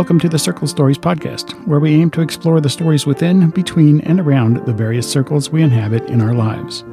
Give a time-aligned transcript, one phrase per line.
[0.00, 4.00] Welcome to the Circle Stories podcast, where we aim to explore the stories within, between,
[4.00, 6.84] and around the various circles we inhabit in our lives.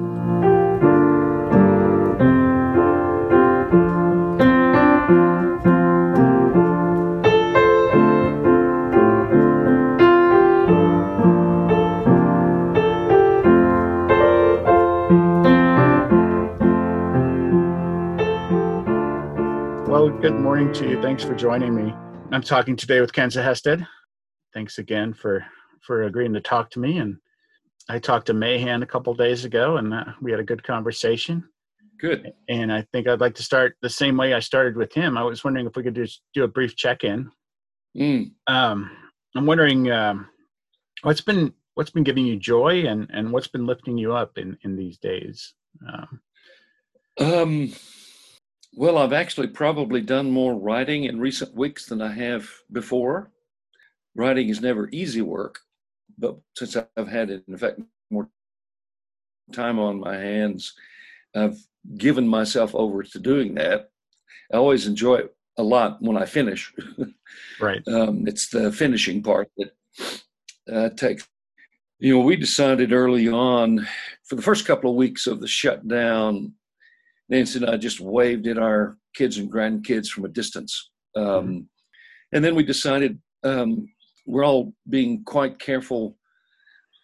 [19.90, 21.02] Well, good morning to you.
[21.02, 21.96] Thanks for joining me.
[22.32, 23.88] I'm talking today with Ken Sehested.
[24.54, 25.46] Thanks again for
[25.82, 26.98] for agreeing to talk to me.
[26.98, 27.18] And
[27.90, 31.48] I talked to Mahan a couple days ago, and uh, we had a good conversation.
[32.00, 32.34] Good.
[32.50, 35.18] And I think I'd like to start the same way I started with him.
[35.18, 37.32] I was wondering if we could just do a brief check-in.
[37.98, 38.32] Mm.
[38.46, 38.92] Um,
[39.36, 40.28] I'm wondering um,
[41.04, 44.58] what's been what's been giving you joy, and and what's been lifting you up in
[44.64, 45.54] in these days.
[45.88, 46.22] Um,
[47.20, 47.74] Um,
[48.78, 53.32] well, I've actually probably done more writing in recent weeks than I have before.
[54.16, 55.60] Writing is never easy work,
[56.20, 57.80] but since I've had, in fact,
[58.12, 58.30] more
[59.52, 60.76] time on my hands,
[61.36, 61.58] I've
[61.98, 63.90] given myself over to doing that.
[64.54, 66.72] I always enjoy it a lot when I finish.
[67.60, 67.82] right.
[67.88, 69.74] um, it's the finishing part that
[70.72, 71.28] uh, takes.
[71.98, 73.88] You know, we decided early on
[74.24, 76.54] for the first couple of weeks of the shutdown,
[77.30, 80.92] Nancy and I just waved at our kids and grandkids from a distance.
[81.16, 81.70] Um,
[82.34, 83.88] And then we decided um,
[84.26, 86.18] we're all being quite careful.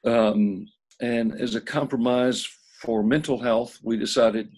[0.06, 0.68] Um,
[1.02, 2.48] and as a compromise
[2.82, 4.50] for mental health, we decided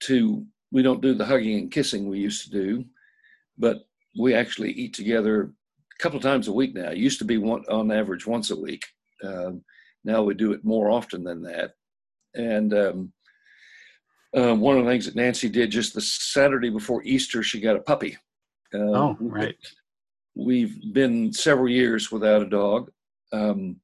[0.00, 2.84] to, we don't do the hugging and kissing we used to do,
[3.56, 3.86] but
[4.18, 5.42] we actually eat together
[5.98, 6.90] a couple of times a week now.
[6.90, 8.84] It used to be one, on average once a week.
[9.22, 9.64] Um,
[10.04, 11.72] now we do it more often than that.
[12.34, 13.12] And um,
[14.36, 17.76] uh, one of the things that Nancy did just the Saturday before Easter, she got
[17.76, 18.16] a puppy.
[18.72, 19.56] Um, Oh, right.
[20.34, 22.90] We've been several years without a dog.
[23.32, 23.76] Um,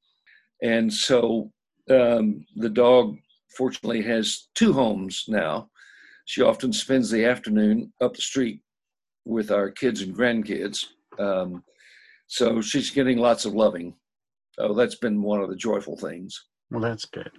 [0.63, 1.53] and so
[1.89, 3.17] um, the dog,
[3.57, 5.71] fortunately, has two homes now.
[6.25, 8.61] She often spends the afternoon up the street
[9.25, 10.87] with our kids and grandkids.
[11.19, 11.63] Um,
[12.27, 13.95] so she's getting lots of loving.
[14.59, 16.47] Oh, that's been one of the joyful things.
[16.71, 17.31] Well, that's good.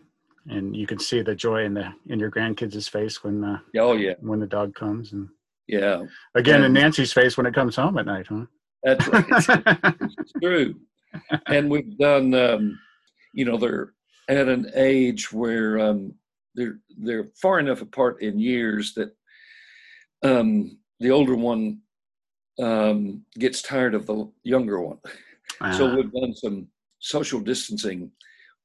[0.49, 3.93] And you can see the joy in the in your grandkids' face when the Oh,
[3.93, 4.13] yeah.
[4.19, 5.29] when the dog comes, and
[5.67, 6.05] Yeah.
[6.35, 8.45] again in Nancy's face when it comes home at night, huh?
[8.83, 9.25] That's right.
[10.01, 10.75] It's true.
[11.47, 12.79] And we've done, um,
[13.33, 13.93] you know, they're
[14.29, 16.13] at an age where um,
[16.55, 19.15] they're they're far enough apart in years that
[20.23, 21.81] um, the older one
[22.59, 24.97] um, gets tired of the younger one.
[25.73, 26.67] So Ah, we've done some
[26.99, 28.11] social distancing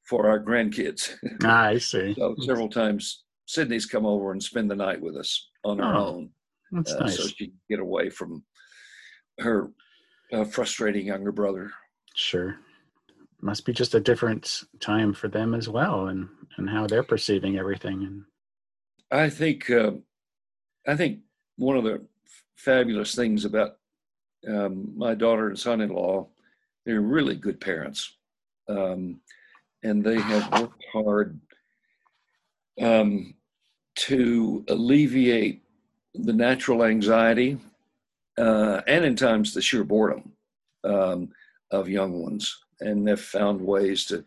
[0.07, 1.15] for our grandkids.
[1.45, 2.15] ah, I see.
[2.17, 6.07] so several times, Sydney's come over and spend the night with us on her Oh,
[6.07, 6.31] own,
[6.73, 7.17] That's uh, nice.
[7.17, 8.45] so she can get away from
[9.41, 9.71] her
[10.33, 11.71] uh, frustrating younger brother.
[12.15, 12.57] Sure.
[13.43, 17.59] Must be just a different time for them as well, and and how they're perceiving
[17.59, 18.03] everything.
[18.03, 18.25] And
[19.11, 19.93] I think uh,
[20.89, 21.21] I think
[21.57, 22.05] one of the
[22.57, 23.77] fabulous things about
[24.49, 26.27] um, my daughter and son-in-law,
[26.87, 28.17] they're really good parents,
[28.69, 29.21] um,
[29.83, 31.41] and they have worked hard
[32.81, 33.35] um,
[33.95, 35.63] to alleviate
[36.15, 37.59] the natural anxiety
[38.39, 40.33] uh, and, in times, the sheer boredom
[40.85, 41.29] um,
[41.71, 44.25] of young ones, and they've found ways to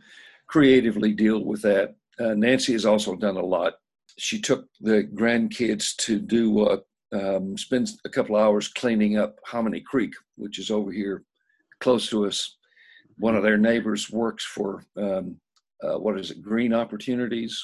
[0.48, 1.96] creatively deal with that.
[2.20, 3.76] Uh, Nancy has also done a lot
[4.20, 6.78] she took the grandkids to do uh,
[7.12, 11.24] um, spend a couple hours cleaning up Hominy Creek, which is over here
[11.80, 12.58] close to us.
[13.20, 15.40] One of their neighbors works for um,
[15.84, 17.62] uh, what is it, Green Opportunities,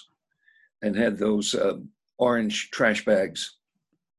[0.82, 1.78] and had those uh,
[2.18, 3.56] orange trash bags.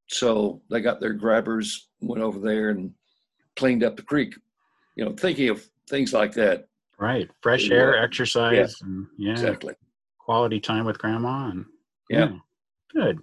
[0.09, 2.93] So they got their grabbers, went over there and
[3.57, 4.35] cleaned up the creek.
[4.95, 6.69] You know, thinking of things like that.
[6.99, 7.77] right, fresh Yeah.
[7.77, 9.75] air, exercise, and yeah, Exactly.
[10.19, 11.67] quality time with grandma, and
[12.09, 12.39] Yeah.
[12.95, 13.19] good.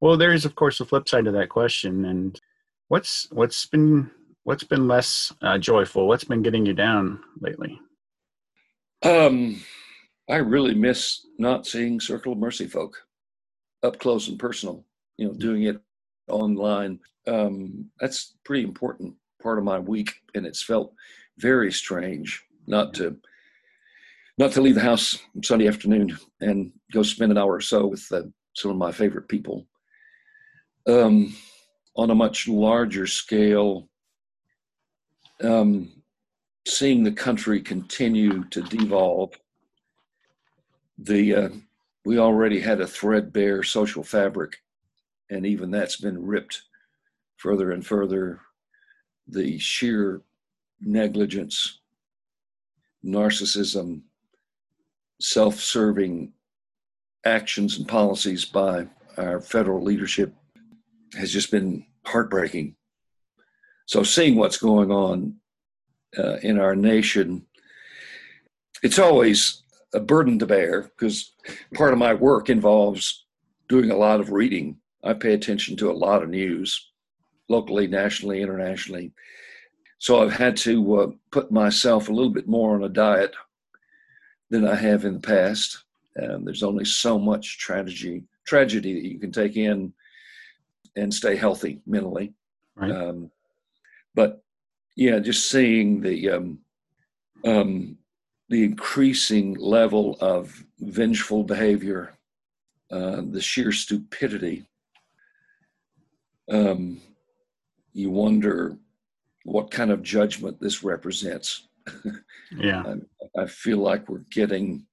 [0.00, 2.40] Well, there is of course the flip side to that question, and
[2.88, 4.10] what's what's been
[4.48, 6.08] what's been less uh, joyful?
[6.08, 7.78] What's been getting you down lately?
[9.02, 9.60] Um,
[10.30, 12.96] I really miss not seeing Circle of Mercy folk
[13.82, 14.86] up close and personal.
[15.18, 15.78] You know, doing it
[16.30, 16.98] online.
[17.26, 20.94] Um, that's a pretty important part of my week, and it's felt
[21.36, 23.18] very strange not to
[24.38, 28.06] not to leave the house Sunday afternoon and go spend an hour or so with
[28.12, 28.22] uh,
[28.54, 29.66] some of my favorite people.
[30.86, 31.36] Um,
[31.96, 33.90] on a much larger scale,
[35.42, 35.90] um,
[36.66, 39.32] seeing the country continue to devolve.
[40.98, 41.48] The uh,
[42.04, 44.56] we already had a threadbare social fabric,
[45.30, 46.62] and even that's been ripped
[47.36, 48.40] further and further.
[49.28, 50.22] the sheer
[50.80, 51.80] negligence,
[53.04, 54.02] narcissism,
[55.20, 56.32] self serving
[57.24, 58.86] actions and policies by
[59.16, 60.32] our federal leadership
[61.14, 62.74] has just been heartbreaking.
[63.88, 65.36] So, seeing what's going on
[66.18, 67.46] uh, in our nation,
[68.82, 69.62] it's always
[69.94, 71.32] a burden to bear because
[71.72, 73.24] part of my work involves
[73.66, 74.76] doing a lot of reading.
[75.02, 76.90] I pay attention to a lot of news,
[77.48, 79.10] locally, nationally, internationally.
[79.96, 83.34] So I've had to uh, put myself a little bit more on a diet
[84.50, 85.84] than I have in the past.
[86.22, 89.94] Um, there's only so much tragedy tragedy that you can take in
[90.94, 92.34] and stay healthy mentally.
[92.76, 92.90] Right.
[92.90, 93.30] Um,
[94.18, 94.42] but
[94.96, 96.58] yeah, just seeing the um,
[97.44, 97.98] um,
[98.48, 102.18] the increasing level of vengeful behavior,
[102.90, 104.66] uh, the sheer stupidity.
[106.50, 107.00] Um,
[107.92, 108.76] you wonder
[109.44, 111.68] what kind of judgment this represents.
[112.58, 112.82] yeah,
[113.36, 114.84] I, I feel like we're getting,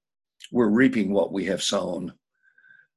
[0.52, 2.12] we're reaping what we have sown.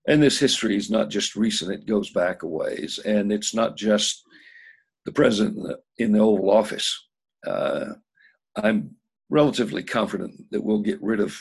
[0.08, 3.00] And this history is not just recent, it goes back a ways.
[3.00, 4.26] And it's not just
[5.10, 7.08] the president in the, in the Oval Office.
[7.46, 7.94] Uh,
[8.56, 8.96] I'm
[9.30, 11.32] relatively confident that we'll get rid of,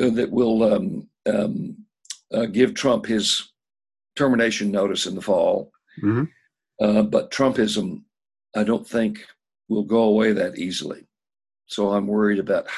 [0.00, 1.76] uh, that we'll um, um,
[2.32, 3.52] uh, give Trump his
[4.14, 5.72] termination notice in the fall.
[6.02, 6.24] mm-hmm.
[6.80, 8.02] Uh, but Trumpism,
[8.56, 9.26] I don't think,
[9.68, 11.06] will go away that easily.
[11.66, 12.68] So I'm worried about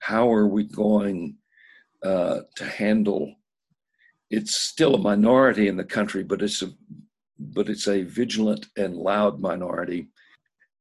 [0.00, 1.36] how are we going
[2.02, 3.34] uh, to handle.
[4.28, 6.70] It's still a minority in the country, but it's a
[7.40, 10.06] but it's a vigilant and loud minority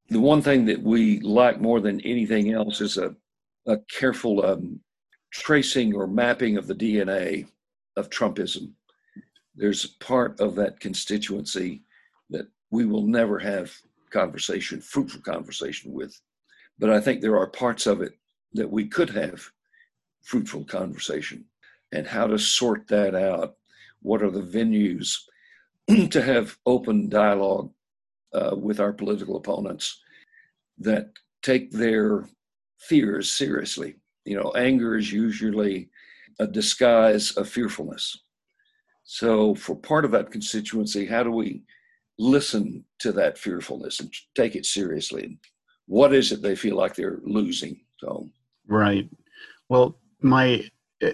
[0.09, 3.15] the one thing that we lack more than anything else is a,
[3.67, 4.79] a careful um,
[5.31, 7.47] tracing or mapping of the DNA
[7.95, 8.71] of Trumpism.
[9.55, 11.83] There's part of that constituency
[12.31, 13.71] that we will never have
[14.09, 16.19] conversation, fruitful conversation with.
[16.79, 18.13] But I think there are parts of it
[18.53, 19.43] that we could have
[20.23, 21.45] fruitful conversation.
[21.91, 23.55] And how to sort that out?
[24.01, 25.17] What are the venues
[26.11, 27.71] to have open dialogue
[28.33, 30.01] uh, with our political opponents
[30.77, 32.25] that take their
[32.79, 33.95] fears seriously.
[34.25, 35.89] You know, anger is usually
[36.39, 38.21] a disguise of fearfulness.
[39.03, 41.63] So, for part of that constituency, how do we
[42.19, 45.39] listen to that fearfulness and take it seriously?
[45.87, 47.79] What is it they feel like they're losing?
[47.97, 48.29] So,
[48.67, 49.09] right.
[49.69, 50.69] Well, my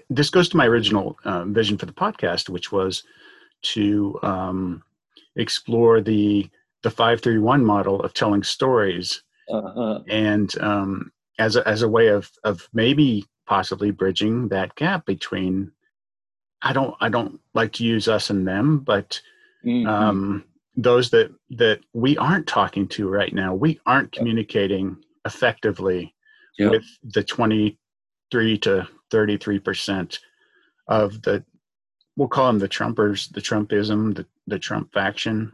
[0.09, 3.03] this goes to my original uh, vision for the podcast, which was
[3.73, 4.83] to um,
[5.35, 6.49] explore the
[6.83, 10.01] the 531 model of telling stories uh-huh.
[10.07, 15.71] and um, as a, as a way of of maybe possibly bridging that gap between
[16.61, 19.21] I don't I don't like to use us and them, but
[19.63, 19.87] mm-hmm.
[19.87, 20.43] um,
[20.75, 26.13] those that that we aren't talking to right now, we aren't communicating effectively
[26.57, 30.19] with the 23 to 33 percent
[30.87, 31.43] of the
[32.15, 35.51] we'll call them the Trumpers, the Trumpism, the, the Trump faction.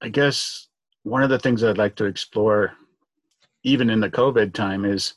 [0.00, 0.68] I guess
[1.02, 2.72] one of the things I'd like to explore,
[3.62, 5.14] even in the COVID time, is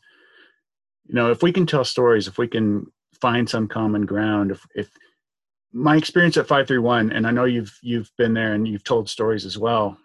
[1.06, 4.66] you know if we can tell stories, if we can find some common ground, if
[4.76, 4.90] if
[5.74, 9.46] my experience at 531 and i know you've you've been there and you've told stories
[9.46, 9.98] as well.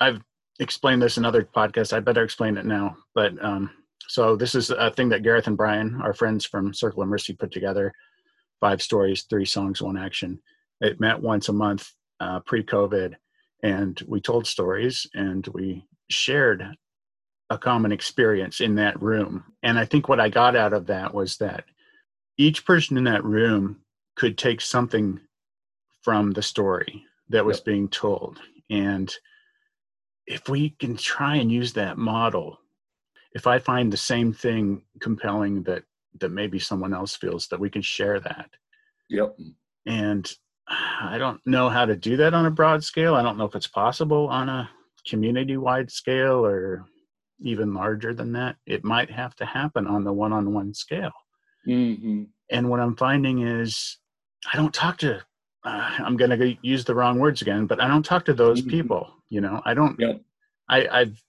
[0.00, 0.20] I've
[0.58, 1.92] explained this in other podcasts.
[1.92, 2.96] I better explain it now.
[3.14, 3.70] But um,
[4.08, 7.32] so this is a thing that gareth and brian our friends from circle of mercy
[7.34, 7.92] put together
[8.62, 10.40] five stories three songs one action
[10.80, 13.14] it met once a month uh, pre-covid
[13.62, 16.76] and we told stories and we shared
[17.52, 19.44] a common experience in that room.
[19.62, 21.64] And I think what I got out of that was that
[22.38, 23.80] each person in that room
[24.16, 25.20] could take something
[26.02, 27.66] from the story that was yep.
[27.66, 28.40] being told.
[28.70, 29.14] And
[30.26, 32.58] if we can try and use that model,
[33.32, 35.84] if I find the same thing compelling that
[36.20, 38.50] that maybe someone else feels that we can share that.
[39.08, 39.36] Yep.
[39.86, 40.30] And
[40.68, 43.14] I don't know how to do that on a broad scale.
[43.14, 44.70] I don't know if it's possible on a
[45.06, 46.86] community wide scale or
[47.40, 48.56] even larger than that.
[48.66, 51.12] It might have to happen on the one on one scale.
[51.66, 52.24] Mm-hmm.
[52.50, 53.98] And what I'm finding is
[54.52, 55.16] I don't talk to,
[55.64, 58.60] uh, I'm going to use the wrong words again, but I don't talk to those
[58.60, 58.70] mm-hmm.
[58.70, 59.14] people.
[59.28, 60.20] You know, I don't, yep.
[60.68, 61.22] I, I've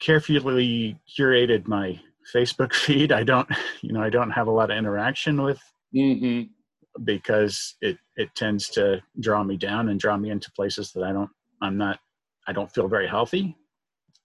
[0.00, 2.00] carefully curated my
[2.34, 3.12] Facebook feed.
[3.12, 3.48] I don't,
[3.82, 5.60] you know, I don't have a lot of interaction with
[5.94, 6.42] mm-hmm
[7.04, 11.12] because it it tends to draw me down and draw me into places that I
[11.12, 11.30] don't
[11.62, 12.00] I'm not
[12.46, 13.56] I don't feel very healthy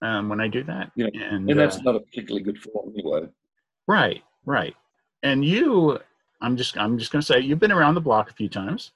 [0.02, 0.90] um, when I do that.
[0.96, 3.28] Yeah, and, and that's uh, not a particularly good form anyway.
[3.86, 4.74] Right, right.
[5.22, 5.98] And you,
[6.40, 8.92] I'm just I'm just going to say you've been around the block a few times,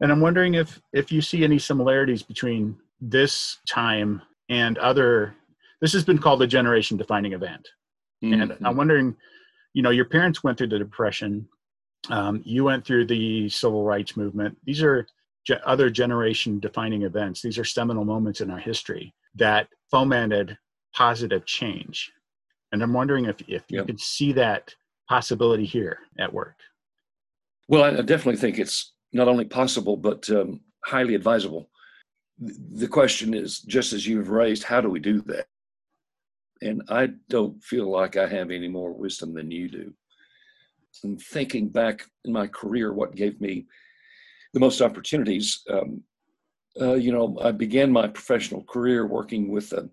[0.00, 5.34] and I'm wondering if if you see any similarities between this time and other
[5.80, 7.68] this has been called a generation defining event.
[8.22, 8.40] Mm-hmm.
[8.40, 9.16] And I'm wondering,
[9.72, 11.48] you know, your parents went through the Depression,
[12.08, 14.56] um, you went through the civil rights movement.
[14.64, 15.06] These are
[15.46, 17.42] ge- other generation defining events.
[17.42, 20.56] These are seminal moments in our history that fomented
[20.94, 22.10] positive change.
[22.72, 24.74] And I'm wondering if, if you could see that
[25.08, 26.56] possibility here at work.
[27.68, 31.68] Well, I definitely think it's not only possible, but um, highly advisable.
[32.38, 35.46] The question is just as you've raised, how do we do that?
[36.62, 39.92] And I don't feel like I have any more wisdom than you do.
[41.04, 43.66] And thinking back in my career, what gave me
[44.52, 46.02] the most opportunities, um,
[46.80, 49.88] uh, you know, I began my professional career working with a,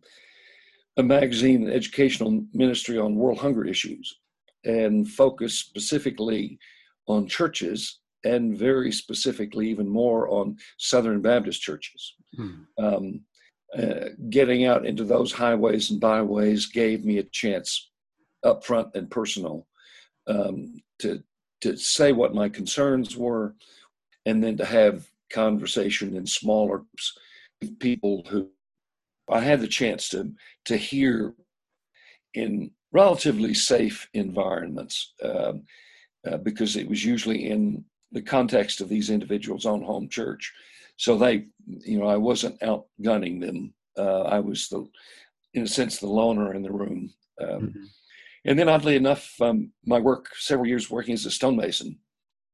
[0.97, 4.19] a magazine, educational ministry on world hunger issues,
[4.65, 6.57] and focused specifically
[7.07, 12.15] on churches and very specifically, even more on Southern Baptist churches.
[12.35, 12.51] Hmm.
[12.77, 13.21] Um,
[13.77, 17.89] uh, getting out into those highways and byways gave me a chance
[18.43, 19.67] up front and personal
[20.27, 21.23] um, to
[21.59, 23.55] to say what my concerns were,
[24.25, 27.17] and then to have conversation in smaller groups
[27.61, 28.49] with people who
[29.29, 30.31] I had the chance to
[30.65, 31.33] to hear
[32.33, 35.63] in relatively safe environments um,
[36.25, 40.53] uh, because it was usually in the context of these individuals' own home church.
[40.97, 43.73] So they, you know, I wasn't outgunning them.
[43.97, 44.85] Uh, I was the,
[45.53, 47.13] in a sense, the loner in the room.
[47.41, 47.83] Um, mm-hmm.
[48.45, 51.99] And then, oddly enough, um, my work, several years working as a stonemason,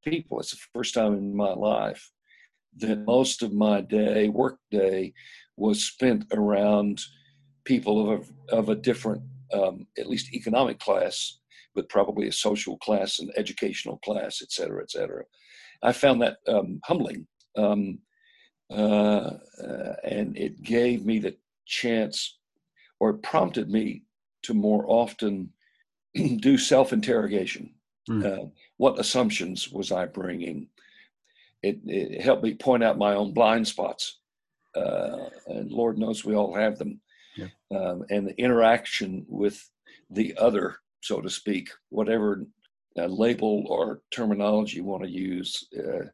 [0.04, 2.12] people, it's the first time in my life
[2.78, 5.14] that most of my day, work day,
[5.56, 7.00] was spent around
[7.66, 9.22] people of a, of a different,
[9.54, 11.40] um, at least economic class,
[11.76, 15.24] but probably a social class and educational class, et cetera, et cetera.
[15.84, 17.28] I found that um, humbling.
[17.56, 18.00] Um,
[18.74, 22.38] uh, and it gave me the chance,
[23.00, 24.04] or it prompted me
[24.44, 25.52] to more often
[26.14, 27.74] do self interrogation.
[28.10, 28.26] Mm.
[28.26, 28.46] Uh,
[28.78, 30.68] what assumptions was I bringing?
[31.62, 34.20] It, it, helped me point out my own blind spots.
[34.76, 37.00] Uh, and Lord knows we all have them.
[37.38, 37.48] Yeah.
[37.72, 39.70] Um, and the interaction with
[40.10, 42.46] the other, so to speak, whatever
[42.98, 46.08] uh, label or terminology you want to use, uh,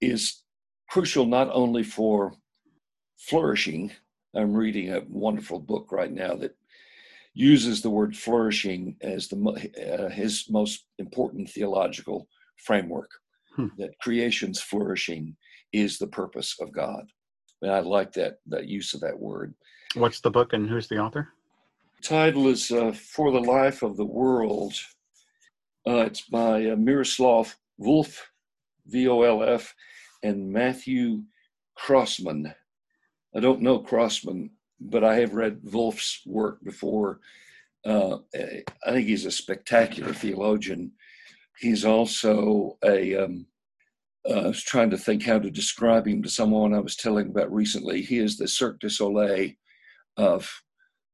[0.00, 0.42] is
[0.88, 2.32] crucial not only for
[3.18, 3.92] flourishing.
[4.34, 6.54] I'm reading a wonderful book right now that
[7.34, 13.10] uses the word flourishing as the uh, his most important theological framework.
[13.56, 13.68] Hmm.
[13.78, 15.36] That creation's flourishing
[15.72, 17.10] is the purpose of God,
[17.62, 19.54] and I like that that use of that word.
[19.94, 21.28] What's the book and who's the author?
[22.02, 24.74] title is uh, "For the Life of the World."
[25.86, 28.18] Uh, it's by uh, Miroslav Volf,
[28.86, 29.74] V O L F,
[30.22, 31.22] and Matthew
[31.78, 32.54] Croasmun.
[33.34, 37.20] I don't know Croasmun, but I have read Volf's work before.
[37.84, 40.92] Uh, I think he's a spectacular theologian.
[41.58, 43.16] He's also a.
[43.16, 43.46] Um,
[44.28, 47.28] uh, I was trying to think how to describe him to someone I was telling
[47.28, 48.02] about recently.
[48.02, 49.52] He is the Cirque du Soleil
[50.16, 50.50] of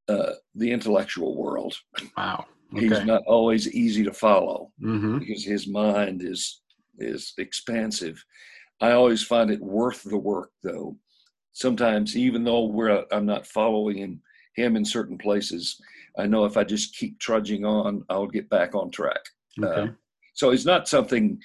[0.08, 1.76] uh, the intellectual world.
[2.16, 2.46] Wow.
[2.74, 2.88] Okay.
[2.88, 5.18] He's not always easy to follow mm-hmm.
[5.18, 6.60] because his mind is
[6.98, 8.24] is expansive.
[8.80, 10.96] I always find it worth the work, though,
[11.52, 14.20] sometimes even though we're I'm not following him,
[14.56, 15.80] him in certain places,
[16.18, 19.20] I know if I just keep trudging on, I'll get back on track.
[19.62, 19.82] Okay.
[19.82, 19.86] Uh,
[20.34, 21.40] so it's not something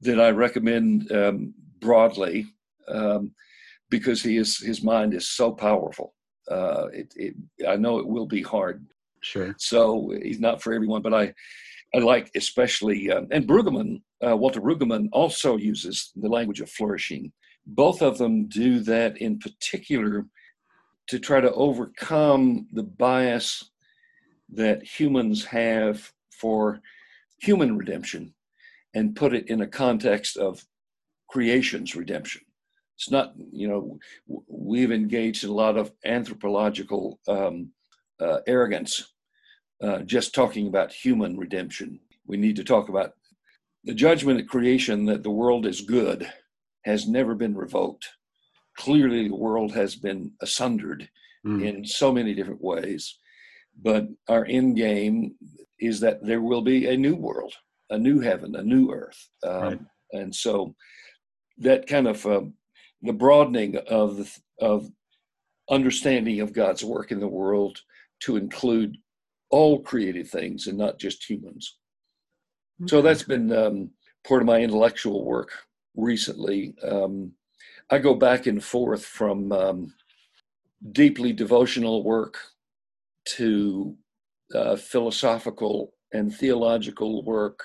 [0.00, 2.46] that I recommend um, broadly
[2.88, 3.32] um,
[3.90, 6.14] because he is his mind is so powerful.
[6.50, 7.34] Uh, it, it,
[7.66, 8.84] I know it will be hard.
[9.22, 9.54] Sure.
[9.58, 11.32] So he's not for everyone, but I
[11.94, 17.32] I like especially um, and Brueggemann, uh, Walter Brueggemann also uses the language of flourishing
[17.66, 20.26] both of them do that in particular
[21.08, 23.70] to try to overcome the bias
[24.50, 26.80] that humans have for
[27.40, 28.34] human redemption
[28.94, 30.64] and put it in a context of
[31.28, 32.42] creation's redemption.
[32.96, 33.98] It's not, you know,
[34.46, 37.70] we've engaged in a lot of anthropological um,
[38.20, 39.13] uh, arrogance
[39.82, 42.00] uh, just talking about human redemption.
[42.26, 43.12] We need to talk about
[43.84, 46.30] the judgment at creation that the world is good
[46.84, 48.08] has never been revoked.
[48.76, 51.08] Clearly, the world has been asundered
[51.46, 51.64] mm.
[51.64, 53.18] in so many different ways.
[53.80, 55.34] But our end game
[55.80, 57.54] is that there will be a new world,
[57.90, 59.28] a new heaven, a new earth.
[59.42, 59.80] Um, right.
[60.12, 60.74] And so
[61.58, 62.42] that kind of uh,
[63.02, 64.90] the broadening of of
[65.70, 67.80] understanding of God's work in the world
[68.20, 68.96] to include
[69.54, 71.64] all created things and not just humans.
[72.82, 72.90] Okay.
[72.90, 73.90] So that's been um,
[74.26, 75.50] part of my intellectual work
[75.94, 76.74] recently.
[76.82, 77.32] Um,
[77.88, 79.94] I go back and forth from um,
[80.90, 82.36] deeply devotional work
[83.36, 83.96] to
[84.54, 87.58] uh, philosophical and theological work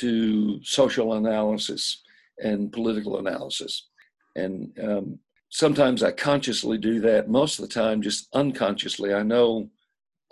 [0.00, 2.02] to social analysis
[2.42, 3.88] and political analysis.
[4.34, 5.18] And um,
[5.50, 9.14] sometimes I consciously do that, most of the time, just unconsciously.
[9.14, 9.70] I know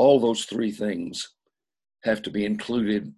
[0.00, 1.34] all those three things
[2.04, 3.12] have to be included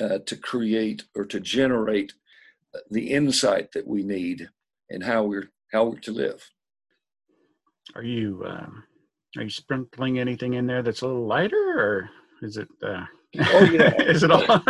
[0.00, 2.14] uh, to create or to generate
[2.90, 4.48] the insight that we need
[4.88, 6.42] and how we're how we're to live.
[7.94, 8.84] Are you um,
[9.36, 12.08] are you sprinkling anything in there that's a little lighter, or
[12.40, 12.68] is it?
[12.82, 13.04] Uh,
[13.40, 14.46] oh yeah, is it all?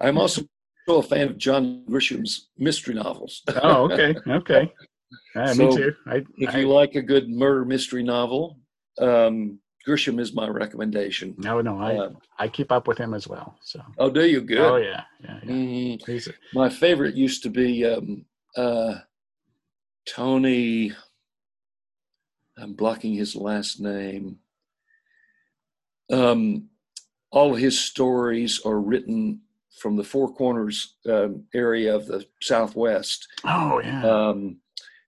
[0.00, 0.42] I'm also
[0.88, 3.42] a fan of John Grisham's mystery novels.
[3.62, 4.72] oh, okay, okay.
[5.36, 5.94] Uh, so me too.
[6.06, 8.58] I, if I, you like a good murder mystery novel,
[8.98, 11.34] um, Grisham is my recommendation.
[11.38, 13.56] No, no, I uh, I keep up with him as well.
[13.62, 13.80] So.
[13.98, 14.40] Oh, do you?
[14.40, 14.58] Good.
[14.58, 15.38] Oh yeah, yeah.
[15.44, 15.50] yeah.
[15.50, 16.30] Mm-hmm.
[16.30, 18.24] A, my favorite used to be um,
[18.56, 18.96] uh,
[20.08, 20.92] Tony.
[22.58, 24.38] I'm blocking his last name.
[26.10, 26.68] Um,
[27.30, 29.42] all his stories are written
[29.78, 33.28] from the Four Corners um, area of the Southwest.
[33.44, 34.04] Oh yeah.
[34.04, 34.58] Um,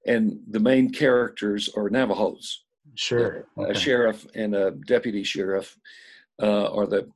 [0.07, 2.65] and the main characters are Navajos.
[2.95, 3.47] Sure.
[3.57, 3.71] Okay.
[3.71, 5.77] A sheriff and a deputy sheriff
[6.43, 7.09] uh, are the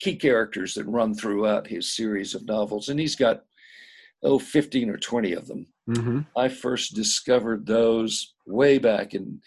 [0.00, 3.44] key characters that run throughout his series of novels, and he's got
[4.22, 5.66] oh 15 or 20 of them.
[5.88, 6.20] Mm-hmm.
[6.36, 9.40] I first discovered those way back in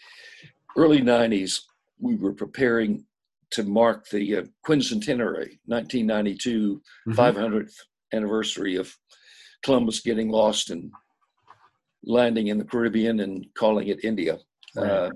[0.76, 1.60] early 90s.
[1.98, 3.04] We were preparing
[3.50, 7.12] to mark the uh, quincentenary 1992 mm-hmm.
[7.12, 7.74] 500th
[8.12, 8.94] anniversary of
[9.62, 10.90] Columbus getting lost and
[12.04, 14.38] landing in the Caribbean and calling it India.
[14.76, 14.90] Right.
[14.90, 15.10] Uh,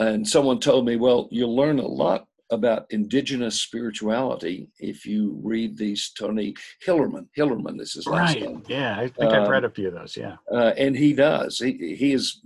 [0.00, 5.76] and someone told me, well, you'll learn a lot about indigenous spirituality if you read
[5.76, 7.28] these Tony Hillerman.
[7.36, 8.40] Hillerman this is right.
[8.40, 8.62] name.
[8.66, 10.16] Yeah, I think I've read a few of those.
[10.16, 11.58] Yeah, uh, and he does.
[11.58, 12.40] He he has,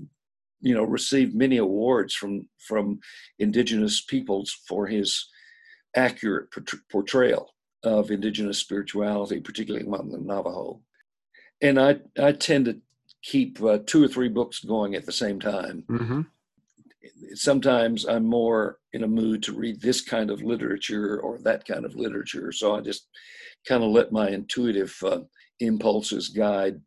[0.60, 2.98] you know, received many awards from from
[3.38, 5.28] indigenous peoples for his
[5.96, 6.48] accurate
[6.90, 10.80] portrayal of indigenous spirituality, particularly among the Navajo.
[11.62, 12.78] And I I tend to
[13.22, 15.84] keep uh, two or three books going at the same time.
[15.88, 16.20] Mm-hmm
[17.34, 21.84] sometimes I'm more in a mood to read this kind of literature or that kind
[21.84, 22.52] of literature.
[22.52, 23.08] So I just
[23.66, 25.20] kind of let my intuitive uh,
[25.60, 26.80] impulses guide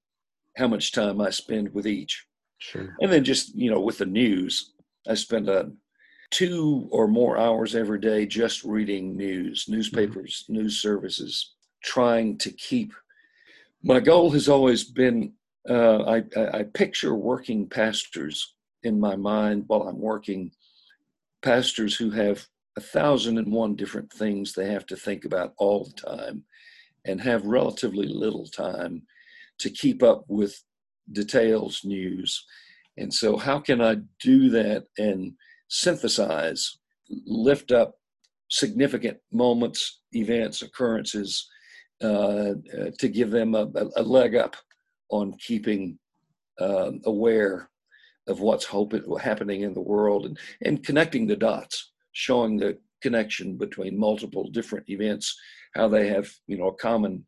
[0.58, 2.26] how much time I spend with each.
[2.60, 2.96] Sure.
[3.02, 4.74] And then just, you know, with the news,
[5.08, 5.66] I spend a uh,
[6.30, 10.62] two or more hours every day just reading news, newspapers, mm-hmm.
[10.62, 12.94] news services, trying to keep.
[13.84, 15.34] My goal has always been
[15.70, 18.56] uh, I, I picture working pastors
[18.88, 20.52] in my mind while I'm working
[21.44, 22.48] pastors who have
[22.78, 26.44] a thousand and one different things they have to think about all the time
[27.06, 29.04] and have relatively little time
[29.60, 30.64] to keep up with
[31.12, 32.46] details, news.
[32.98, 35.34] And so, how can I do that and
[35.70, 36.78] synthesize,
[37.26, 37.96] lift up
[38.50, 41.48] significant moments, events, occurrences
[42.04, 44.56] uh, uh, to give them a, a, leg up
[45.10, 45.98] on keeping
[46.60, 47.70] uh, aware
[48.28, 48.68] of what's
[49.22, 54.90] happening in the world and, and connecting the dots, showing the connection between multiple different
[54.90, 55.38] events,
[55.76, 57.26] how they have, you know, a common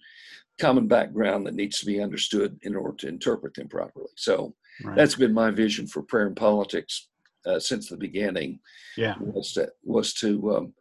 [0.59, 4.09] common background that needs to be understood in order to interpret them properly.
[4.17, 4.95] So right.
[4.95, 7.07] that's been my vision for prayer and politics
[7.45, 8.59] uh, since the beginning.
[8.97, 10.73] Yeah, was to was to um,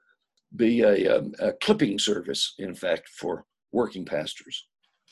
[0.57, 4.67] be a, a, um, a clipping service, in fact, for working pastors.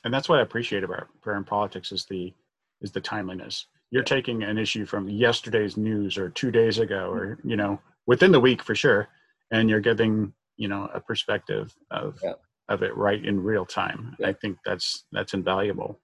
[0.05, 2.35] And that's what I appreciate about prayer and politics is the
[2.81, 7.37] is the timeliness you're taking an issue from yesterday's news or two days ago or
[7.37, 7.51] mm-hmm.
[7.51, 9.09] you know within the week for sure
[9.51, 12.33] and you're giving you know a perspective of yeah.
[12.69, 14.29] of it right in real time yeah.
[14.29, 15.99] i think that's that's invaluable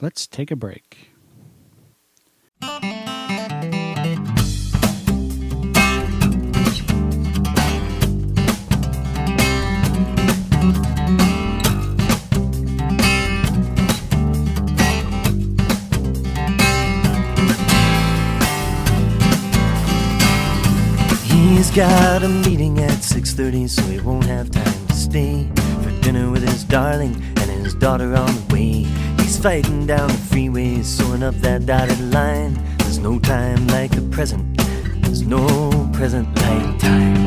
[0.00, 1.10] let's take a break
[21.74, 25.50] got a meeting at 6.30 so he won't have time to stay
[25.82, 28.86] For dinner with his darling and his daughter on the way.
[29.20, 32.54] He's fighting down the freeway, sewing up that dotted line.
[32.78, 34.56] There's no time like the present.
[35.02, 37.24] There's no present like time.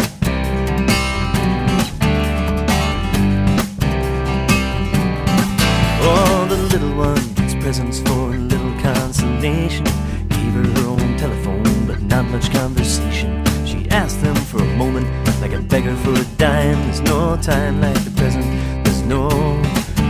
[5.99, 9.83] Oh, the little one gets presents for a little consolation.
[10.29, 13.46] Gave her her own telephone, but not much conversation
[13.91, 15.07] ask them for a moment
[15.41, 16.79] like a beggar for a dime.
[16.85, 18.45] There's no time like the present,
[18.83, 19.29] there's no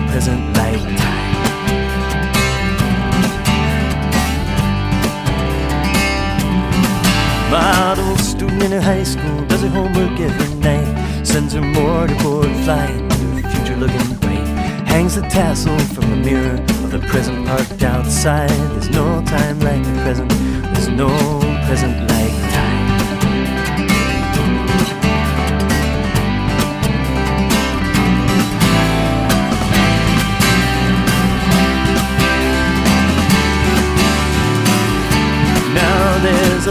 [0.09, 1.17] present like time.
[7.51, 7.95] My
[8.71, 14.15] her high school, does her homework every night, sends her mortarboard flying, her future looking
[14.15, 14.47] bright.
[14.87, 18.49] Hangs the tassel from the mirror of the present parked outside.
[18.49, 20.29] There's no time like the present,
[20.73, 21.09] there's no
[21.65, 22.16] present like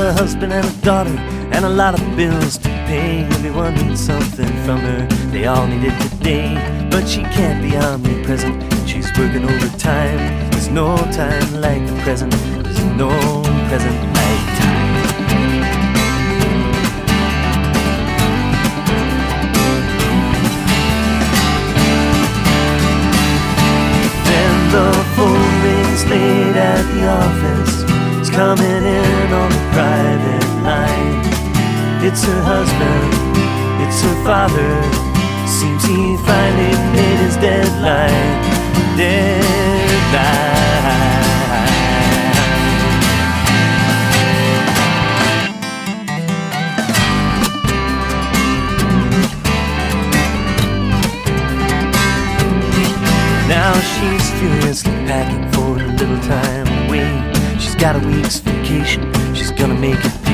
[0.06, 1.16] a husband and a daughter
[1.50, 3.24] and a lot of bills to pay.
[3.24, 6.54] Everyone needs something from her, they all need it today.
[6.90, 8.54] But she can't be omnipresent,
[8.88, 10.18] she's working overtime.
[10.52, 13.10] There's no time like the present, there's no
[13.68, 14.86] present like time.
[24.28, 27.74] Then the phone rings late at the office.
[28.20, 29.65] It's coming in on.
[32.08, 33.12] It's her husband,
[33.82, 34.70] it's her father.
[35.44, 38.46] Seems he finally made his deadline.
[38.96, 39.42] Deadline.
[53.48, 57.58] Now she's furiously packing for a little time away.
[57.58, 60.25] She's got a week's vacation, she's gonna make it.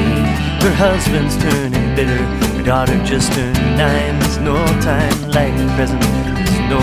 [0.63, 2.23] Her husband's turning bitter,
[2.55, 4.17] her daughter just turned nine.
[4.21, 6.79] There's no time like the present, there's no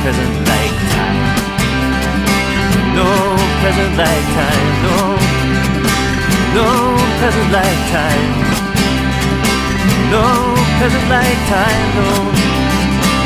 [0.00, 1.28] present like time.
[2.96, 3.04] No
[3.60, 4.96] present like time, no,
[6.56, 6.68] no
[7.20, 8.32] present like time.
[10.08, 10.24] No
[10.80, 12.08] present like time, no,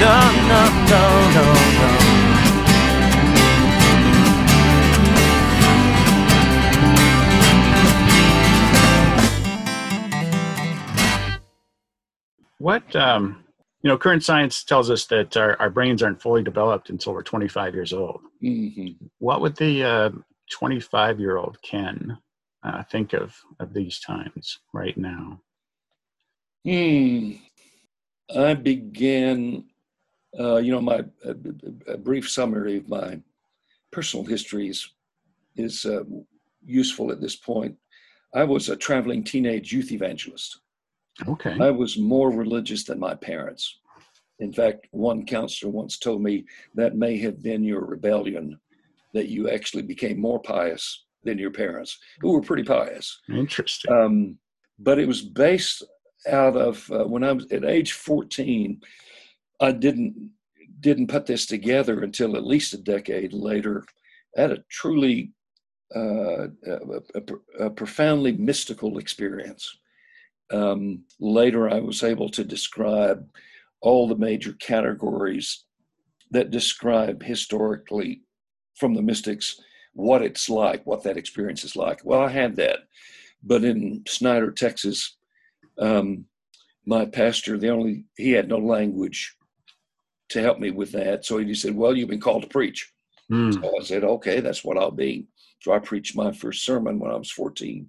[0.02, 0.18] no,
[0.50, 1.44] no, no, no,
[1.78, 2.31] no.
[12.62, 13.42] What um,
[13.82, 17.24] you know, current science tells us that our, our brains aren't fully developed until we're
[17.24, 18.20] 25 years old.
[18.40, 18.96] Mhm.
[19.18, 20.22] What would the
[20.52, 22.16] 25 year old Ken
[22.62, 25.40] uh, think of of these times right now?
[26.64, 27.32] Hmm.
[28.32, 29.64] I began,
[30.38, 31.34] uh, you know, my a,
[31.88, 33.20] a brief summary of my
[33.90, 34.88] personal histories
[35.56, 36.04] is uh,
[36.64, 37.76] useful at this point.
[38.32, 40.60] I was a traveling teenage youth evangelist.
[41.28, 41.56] Okay.
[41.60, 43.78] I was more religious than my parents.
[44.38, 46.44] In fact, one counselor once told me
[46.74, 48.58] that may have been your rebellion,
[49.14, 53.20] that you actually became more pious than your parents, who were pretty pious.
[53.28, 53.92] Interesting.
[53.92, 54.38] Um,
[54.78, 55.84] but it was based
[56.28, 58.80] out of uh, when I was at age 14.
[59.60, 60.30] I didn't
[60.80, 63.84] didn't put this together until at least a decade later.
[64.36, 65.30] I had a truly
[65.94, 69.78] uh, a, a- a profoundly mystical experience.
[70.52, 73.26] Um, later, I was able to describe
[73.80, 75.64] all the major categories
[76.30, 78.22] that describe historically
[78.76, 79.60] from the mystics
[79.94, 82.00] what it's like, what that experience is like.
[82.04, 82.80] Well, I had that,
[83.42, 85.16] but in Snyder, Texas,
[85.78, 86.24] um,
[86.86, 89.36] my pastor, the only he had no language
[90.30, 92.90] to help me with that, so he said, "Well, you've been called to preach."
[93.28, 93.52] Hmm.
[93.52, 95.26] So I said, "Okay, that's what I'll be."
[95.60, 97.88] So I preached my first sermon when I was 14.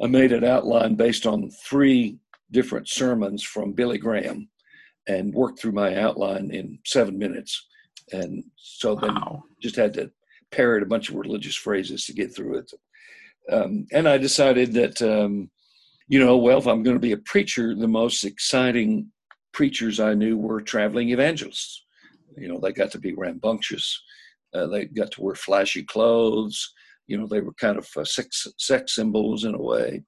[0.00, 2.18] I made an outline based on three
[2.50, 4.48] different sermons from Billy Graham,
[5.06, 7.66] and worked through my outline in seven minutes.
[8.12, 9.44] And so then Wow.
[9.60, 10.10] just had to
[10.50, 12.72] parrot a bunch of religious phrases to get through it.
[13.50, 15.50] Um, and I decided that, um,
[16.08, 19.10] you know, well, if I'm going to be a preacher, the most exciting
[19.52, 21.84] preachers I knew were traveling evangelists.
[22.36, 24.00] You know, they got to be rambunctious,
[24.54, 26.72] uh, they got to wear flashy clothes.
[27.08, 30.04] You know, they were kind of sex, sex symbols in a way.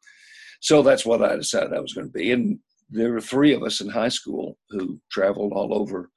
[0.60, 2.30] So that's what I decided I was going to be.
[2.32, 2.58] And
[2.90, 6.10] there were three of us in high school who traveled all over.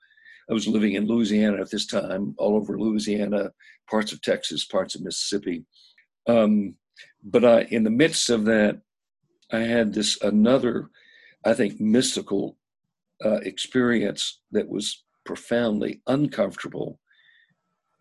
[0.50, 3.52] I was living in Louisiana at this time, all over Louisiana,
[3.90, 5.66] parts of Texas, parts of Mississippi.
[6.28, 6.76] Um,
[7.24, 8.82] but I, in the midst of that,
[9.52, 10.90] I had this another,
[11.46, 12.58] I think, mystical
[13.24, 17.00] uh, experience that was profoundly uncomfortable.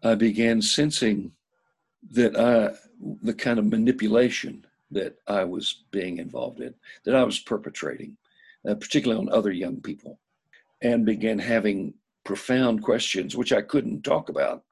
[0.03, 1.33] I began sensing
[2.11, 2.77] that I,
[3.23, 8.17] the kind of manipulation that I was being involved in, that I was perpetrating,
[8.69, 10.19] uh, particularly on other young people,
[10.83, 14.65] and began having profound questions, which I couldn't talk about,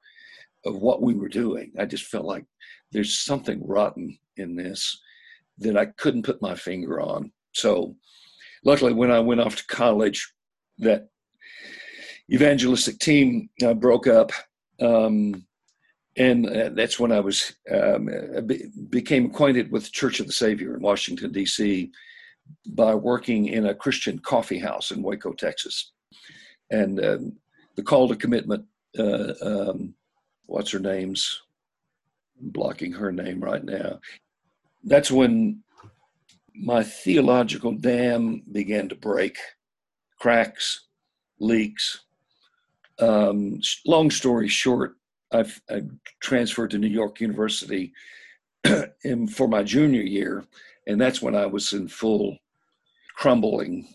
[0.65, 1.71] of what we were doing.
[1.79, 2.45] I just felt like
[2.91, 5.01] there's something rotten in this
[5.57, 7.31] that I couldn't put my finger on.
[7.53, 7.95] So,
[8.63, 10.33] luckily, when I went off to college,
[10.79, 11.09] that
[12.31, 14.31] evangelistic team uh, broke up.
[14.79, 15.45] Um,
[16.21, 18.07] and uh, that's when I was um,
[18.37, 21.91] uh, be- became acquainted with the Church of the Savior in Washington D.C.
[22.67, 25.93] by working in a Christian coffee house in Waco, Texas.
[26.69, 27.33] And um,
[27.75, 28.63] the call to commitment,
[28.99, 29.95] uh, um,
[30.45, 31.41] what's her name's?
[32.39, 33.99] I'm blocking her name right now.
[34.83, 35.63] That's when
[36.53, 39.37] my theological dam began to break,
[40.19, 40.85] cracks,
[41.39, 42.01] leaks.
[42.99, 44.97] Um, long story short,
[45.31, 45.81] I've, I
[46.21, 47.93] transferred to New York University
[49.31, 50.45] for my junior year,
[50.87, 52.37] and that's when I was in full
[53.15, 53.87] crumbling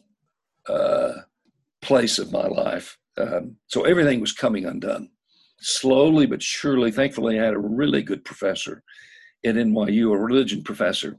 [0.68, 1.12] uh,
[1.82, 2.98] place of my life.
[3.18, 5.10] Um, so everything was coming undone.
[5.58, 8.82] Slowly but surely, thankfully, I had a really good professor
[9.44, 11.16] at NYU, a religion professor,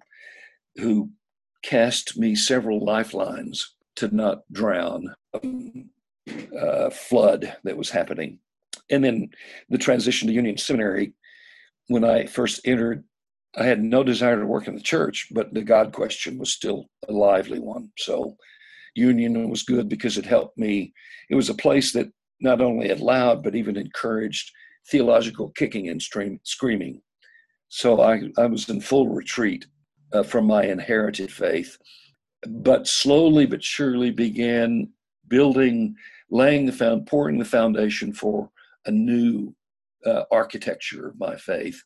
[0.75, 1.09] who
[1.63, 5.13] cast me several lifelines to not drown
[6.59, 8.39] uh, flood that was happening.
[8.89, 9.29] And then
[9.69, 11.13] the transition to Union Seminary,
[11.87, 13.03] when I first entered,
[13.55, 16.85] I had no desire to work in the church, but the God question was still
[17.07, 17.91] a lively one.
[17.97, 18.35] So
[18.95, 20.93] Union was good because it helped me.
[21.29, 24.51] It was a place that not only allowed, but even encouraged
[24.91, 27.01] theological kicking and stream, screaming.
[27.69, 29.65] So I, I was in full retreat
[30.13, 31.77] uh, from my inherited faith,
[32.47, 34.89] but slowly but surely began
[35.27, 35.95] building,
[36.29, 38.49] laying the found, pouring the foundation for
[38.87, 39.53] a new
[40.05, 41.81] uh, architecture of my faith.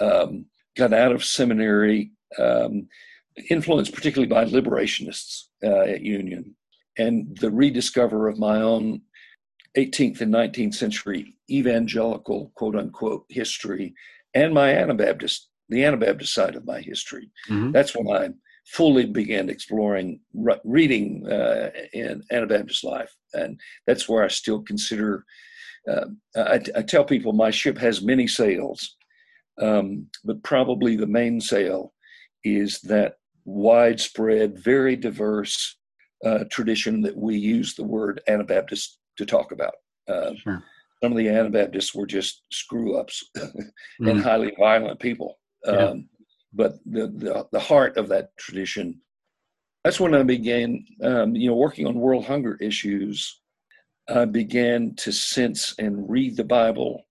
[0.00, 2.88] Um, got out of seminary, um,
[3.50, 6.56] influenced particularly by liberationists uh, at Union,
[6.98, 9.02] and the rediscover of my own
[9.76, 13.94] 18th and 19th century evangelical quote unquote history
[14.34, 17.30] and my Anabaptist, the Anabaptist side of my history.
[17.48, 17.72] Mm-hmm.
[17.72, 18.30] That's when I
[18.66, 23.14] fully began exploring re- reading uh, in Anabaptist life.
[23.32, 25.24] And that's where I still consider,
[25.88, 28.96] uh, I, I, tell people my ship has many sails,
[29.60, 31.92] um, but probably the main sail
[32.44, 33.14] is that
[33.44, 35.76] widespread, very diverse
[36.24, 39.74] uh, tradition that we use the word Anabaptist to talk about.
[40.08, 40.62] Uh, sure.
[41.02, 44.22] Some of the Anabaptists were just screw ups and mm.
[44.22, 45.38] highly violent people.
[45.66, 45.94] Um, yeah.
[46.52, 49.00] But the, the, the heart of that tradition,
[49.84, 53.39] that's when I began, um, you know, working on world hunger issues.
[54.10, 57.06] I began to sense and read the Bible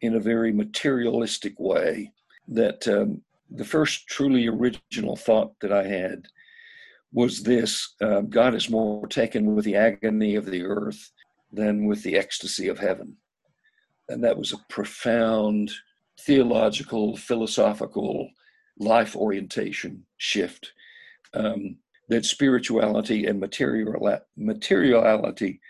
[0.00, 2.12] in a very materialistic way.
[2.48, 6.26] That um, the first truly original thought that I had
[7.12, 11.10] was this uh, God is more taken with the agony of the earth
[11.52, 13.16] than with the ecstasy of heaven.
[14.08, 15.70] And that was a profound
[16.20, 18.30] theological, philosophical,
[18.78, 20.72] life orientation shift.
[21.34, 21.76] Um,
[22.08, 25.60] that spirituality and material, materiality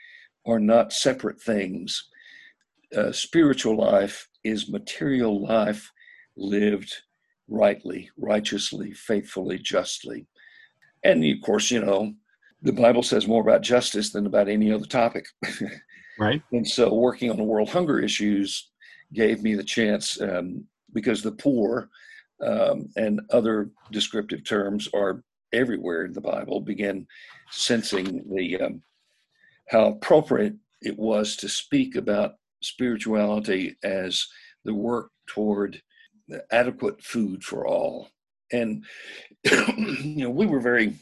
[0.46, 2.08] are not separate things.
[2.96, 5.90] Uh, spiritual life is material life
[6.36, 6.92] lived
[7.48, 10.26] rightly, righteously, faithfully, justly.
[11.04, 12.14] And of course, you know,
[12.62, 15.26] the Bible says more about justice than about any other topic.
[16.18, 16.42] right.
[16.52, 18.70] And so, working on the world hunger issues
[19.12, 21.88] gave me the chance um, because the poor
[22.44, 26.60] um, and other descriptive terms are everywhere in the Bible.
[26.60, 27.06] Began
[27.50, 28.82] sensing the um,
[29.68, 34.26] how appropriate it was to speak about spirituality as
[34.64, 35.80] the work toward
[36.50, 38.08] adequate food for all.
[38.52, 38.84] And
[39.44, 40.94] you know, we were very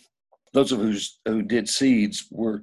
[0.53, 2.63] those of us who did seeds were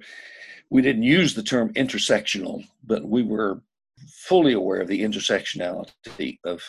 [0.69, 3.61] we didn't use the term intersectional, but we were
[4.09, 6.61] fully aware of the intersectionality of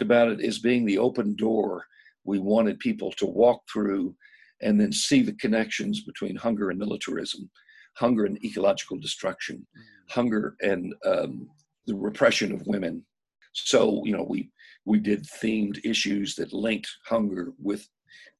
[0.00, 1.86] about it as being the open door
[2.24, 4.14] we wanted people to walk through
[4.60, 7.48] and then see the connections between hunger and militarism,
[7.96, 10.12] hunger and ecological destruction, mm.
[10.12, 11.48] hunger and um,
[11.86, 13.04] the repression of women.
[13.52, 14.50] So you know we
[14.84, 17.88] we did themed issues that linked hunger with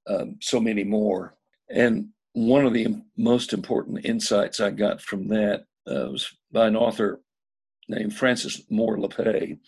[0.08, 1.36] um, so many more
[1.70, 6.76] and one of the most important insights I got from that uh, was by an
[6.76, 7.20] author
[7.88, 9.58] named Frances Moore Lappé,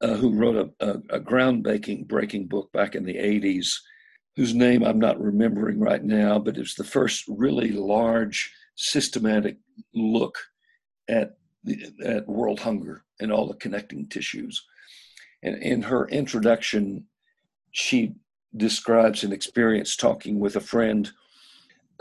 [0.00, 3.68] uh, who wrote a, a, a groundbreaking breaking book back in the 80s,
[4.34, 9.58] whose name I'm not remembering right now, but it's the first really large systematic
[9.94, 10.38] look
[11.08, 11.36] at
[12.04, 14.64] at world hunger and all the connecting tissues.
[15.42, 17.06] And in her introduction,
[17.70, 18.14] she
[18.56, 21.10] describes an experience talking with a friend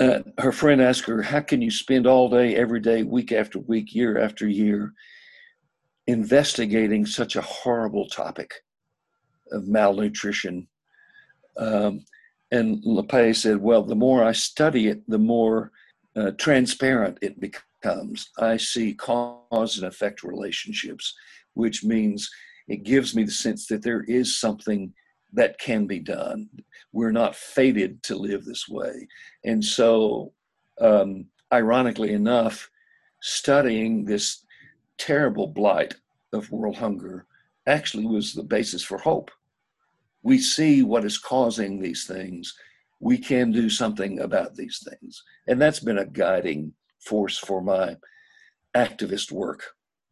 [0.01, 3.59] uh, her friend asked her, How can you spend all day, every day, week after
[3.59, 4.93] week, year after year,
[6.07, 8.51] investigating such a horrible topic
[9.51, 10.67] of malnutrition?
[11.57, 12.03] Um,
[12.51, 15.71] and Lappé said, Well, the more I study it, the more
[16.15, 18.29] uh, transparent it becomes.
[18.37, 21.13] I see cause and effect relationships,
[21.53, 22.29] which means
[22.67, 24.93] it gives me the sense that there is something
[25.33, 26.49] that can be done.
[26.91, 29.07] We're not fated to live this way.
[29.45, 30.33] And so,
[30.79, 32.69] um, ironically enough,
[33.21, 34.45] studying this
[34.97, 35.95] terrible blight
[36.33, 37.25] of world hunger
[37.67, 39.31] actually was the basis for hope.
[40.23, 42.53] We see what is causing these things.
[43.01, 45.23] We can do something about these things.
[45.47, 47.97] And that's been a guiding force for my
[48.75, 49.63] activist work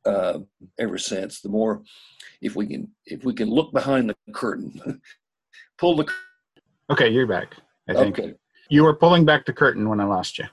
[0.06, 0.40] uh,
[0.80, 1.40] ever since.
[1.42, 1.84] The more,
[2.42, 5.00] if we can, if we can look behind the curtain,
[5.78, 6.08] pull the.
[6.90, 7.56] Okay, you're back.
[7.88, 8.34] I think Okay,
[8.70, 10.46] you were pulling back the curtain when I lost you.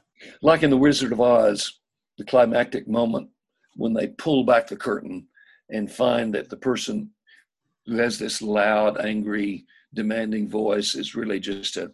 [0.43, 1.81] like in the Wizard of Oz,
[2.19, 3.29] the climactic moment
[3.77, 5.27] when they pull back the curtain
[5.71, 7.11] and find that the person
[7.87, 11.93] who has this loud, angry, demanding voice is really just a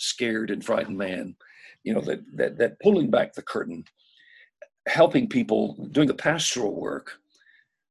[0.00, 1.36] scared and frightened man.
[1.84, 3.84] You know that that that pulling back the curtain,
[4.86, 7.12] helping people, doing the pastoral work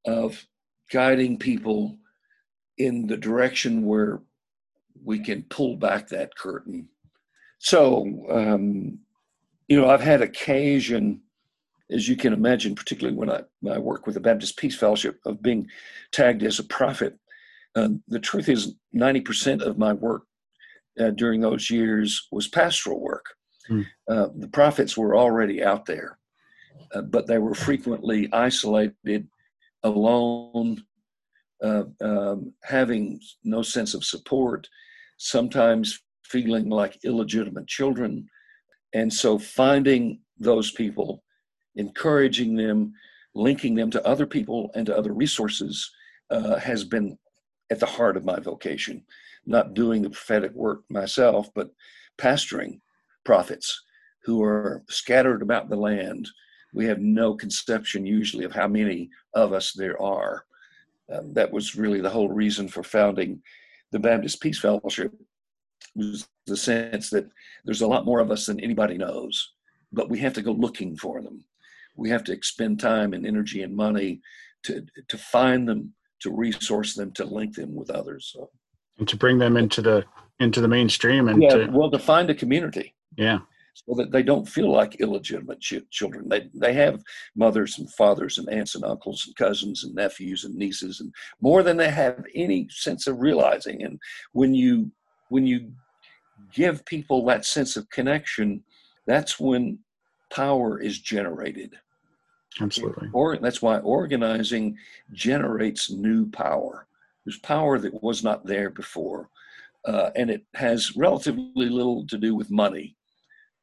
[0.05, 0.45] of
[0.91, 1.97] guiding people
[2.77, 4.21] in the direction where
[5.03, 6.87] we can pull back that curtain.
[7.59, 8.99] So, um,
[9.67, 11.21] you know, I've had occasion,
[11.91, 15.41] as you can imagine, particularly when I, I work with the Baptist Peace Fellowship, of
[15.41, 15.67] being
[16.11, 17.17] tagged as a prophet.
[17.75, 20.23] Uh, the truth is, 90% of my work
[20.99, 23.25] uh, during those years was pastoral work.
[23.67, 23.81] Hmm.
[24.07, 26.17] Uh, the prophets were already out there,
[26.93, 29.27] uh, but they were frequently isolated,
[29.83, 30.83] alone,
[31.63, 34.67] uh, um, having no sense of support,
[35.17, 38.27] sometimes feeling like illegitimate children.
[38.93, 41.23] And so finding those people,
[41.75, 42.93] encouraging them,
[43.35, 45.89] linking them to other people and to other resources
[46.31, 47.17] uh, has been
[47.69, 49.03] at the heart of my vocation.
[49.45, 51.71] Not doing the prophetic work myself, but
[52.17, 52.81] pastoring
[53.23, 53.83] prophets
[54.23, 56.27] who are scattered about the land.
[56.73, 60.45] We have no conception usually of how many of us there are.
[61.11, 63.41] Um, that was really the whole reason for founding
[63.91, 65.13] the Baptist Peace Fellowship
[65.95, 67.29] was the sense that
[67.65, 69.53] there's a lot more of us than anybody knows,
[69.91, 71.43] but we have to go looking for them.
[71.95, 74.21] We have to expend time and energy and money
[74.63, 78.31] to to find them, to resource them, to link them with others.
[78.33, 78.49] So,
[78.97, 80.05] And to bring them into the
[80.39, 83.39] into the mainstream and yeah, to well, to find a community yeah.
[83.73, 86.29] so that they don't feel like illegitimate ch- children.
[86.29, 87.03] They they have
[87.35, 91.63] mothers and fathers and aunts and uncles and cousins and nephews and nieces and more
[91.63, 93.83] than they have any sense of realizing.
[93.83, 93.99] And
[94.31, 94.91] when you
[95.29, 95.71] when you
[96.53, 98.63] give people that sense of connection,
[99.05, 99.79] that's when
[100.31, 101.75] power is generated.
[102.61, 103.09] Absolutely.
[103.13, 104.77] Or that's why organizing
[105.13, 106.87] generates new power.
[107.25, 109.29] There's power that was not there before,
[109.85, 112.95] uh, and it has relatively little to do with money.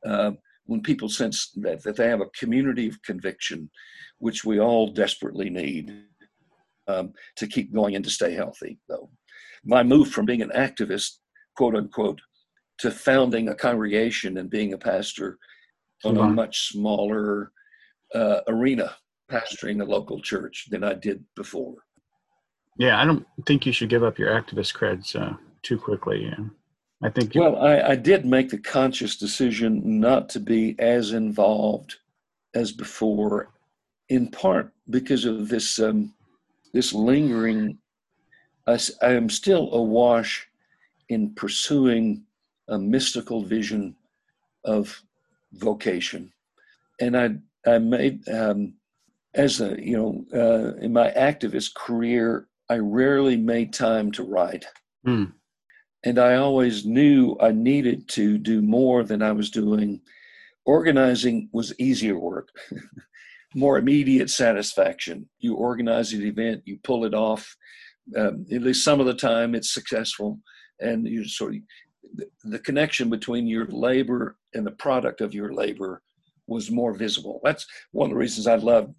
[0.05, 0.33] Uh,
[0.67, 3.71] when people sense that, that they have a community of conviction,
[4.19, 6.05] which we all desperately need
[6.89, 8.79] um, to keep going and to stay healthy.
[8.89, 9.11] Though
[9.65, 11.19] my move from being an activist,
[11.57, 12.21] quote unquote,
[12.79, 15.39] to founding a congregation and being a pastor
[16.05, 17.53] on a much smaller
[18.17, 18.97] uh, arena,
[19.31, 21.75] pastoring a local church than I did before.
[22.79, 26.33] Yeah, I don't think you should give up your activist creds uh, too quickly.
[27.03, 31.13] I think you, Well, I, I did make the conscious decision not to be as
[31.13, 31.97] involved
[32.55, 33.51] as before,
[34.09, 36.15] in part because of this um,
[36.73, 37.79] this lingering.
[38.67, 40.49] I am still awash
[41.09, 42.25] in pursuing
[42.69, 43.95] a mystical vision
[44.65, 45.03] of
[45.53, 46.33] vocation,
[47.01, 48.75] and I I made um,
[49.35, 54.65] as a you know uh, in my activist career, I rarely made time to write
[55.05, 55.27] Hmm.
[56.03, 60.01] and I always knew I needed to do more than I was doing.
[60.65, 62.49] Organizing was easier work,
[63.55, 65.29] more immediate satisfaction.
[65.39, 67.57] You organize an event, you pull it off.
[68.17, 70.41] Um, at least some of the time, it's successful,
[70.81, 71.61] and you sort of
[72.17, 76.03] the, the connection between your labor and the product of your labor
[76.47, 77.41] was more visible.
[77.45, 78.95] That's one of the reasons I love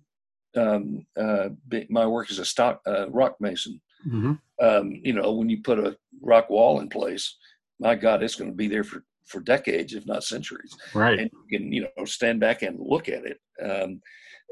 [0.56, 1.50] um, uh,
[1.90, 4.40] my work as a stock uh, rock mason Mhm.
[4.62, 7.38] um, you know, when you put a rock wall in place,
[7.80, 10.76] my God, it's going to be there for, for decades, if not centuries.
[10.96, 11.20] right.
[11.20, 13.40] And you can, you know, stand back and look at it.
[13.62, 14.02] Um,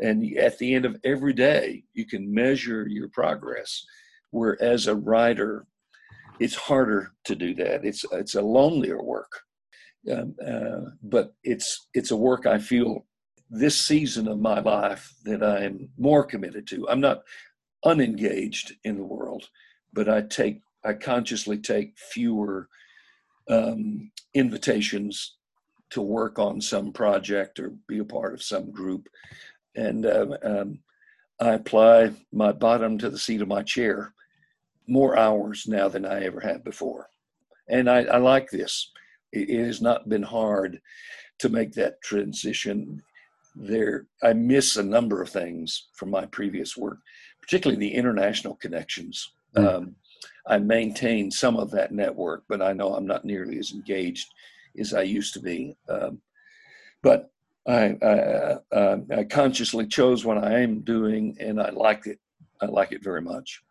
[0.02, 3.84] and at the end of every day, you can measure your progress.
[4.32, 5.66] Where as a writer,
[6.40, 7.86] it's harder to do that.
[7.86, 9.32] It's it's a lonelier work,
[10.12, 13.06] um, uh, but it's it's a work I feel
[13.50, 16.88] this season of my life that I'm more committed to.
[16.90, 17.24] I'm not
[17.84, 19.50] unengaged in the world,
[19.94, 22.70] but I take I consciously take fewer
[23.50, 25.38] um, invitations
[25.92, 29.08] to work on some project or be a part of some group,
[29.76, 30.80] and um, um,
[31.40, 34.14] I apply my bottom to the seat of my chair
[34.88, 37.10] more hours now than I ever have before.
[37.68, 38.92] And I, I like this.
[39.36, 40.82] It, has not been hard
[41.40, 43.02] to make that transition.
[43.56, 47.00] There, I miss a number of things from my previous work,
[47.42, 49.32] particularly the international connections.
[49.56, 49.76] Mm.
[49.76, 49.96] Um,
[50.48, 54.28] I maintain some of that network, but I know I'm not nearly as engaged
[54.80, 55.76] as I used to be.
[55.90, 56.22] Um,
[57.02, 57.32] but
[57.68, 62.20] I, I, uh, I, consciously chose what I am doing, and I like it.
[62.62, 63.64] I like it very much.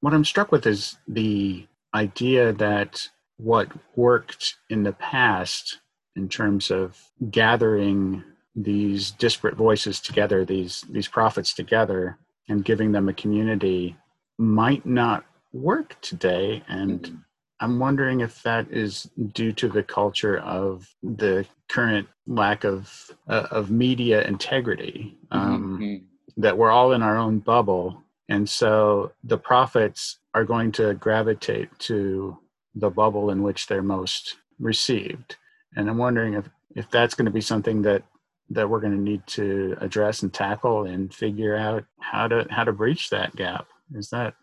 [0.00, 5.80] What I'm struck with is the idea that what worked in the past
[6.16, 8.22] in terms of gathering
[8.54, 12.18] these disparate voices together, these these prophets together,
[12.48, 13.96] and giving them a community,
[14.38, 16.62] might not work today.
[16.68, 17.16] And mm-hmm.
[17.60, 23.48] I'm wondering if that is due to the culture of the current lack of uh,
[23.50, 25.18] of media integrity.
[25.30, 26.04] Um, mm-hmm.
[26.36, 31.76] That we're all in our own bubble, and so the prophets are going to gravitate
[31.78, 32.38] to
[32.74, 35.36] the bubble in which they're most received.
[35.76, 38.02] And I'm wondering if if that's going to be something that
[38.50, 42.64] that we're going to need to address and tackle and figure out how to how
[42.64, 43.66] to breach that gap.
[43.94, 44.34] Is that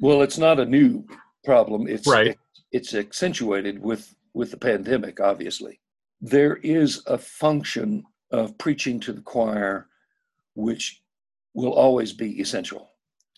[0.00, 1.06] well, it's not a new
[1.44, 1.86] problem.
[1.88, 2.36] It's right.
[2.72, 5.20] it's accentuated with with the pandemic.
[5.20, 5.80] Obviously,
[6.20, 9.88] there is a function of preaching to the choir,
[10.54, 11.02] which
[11.54, 12.90] will always be essential.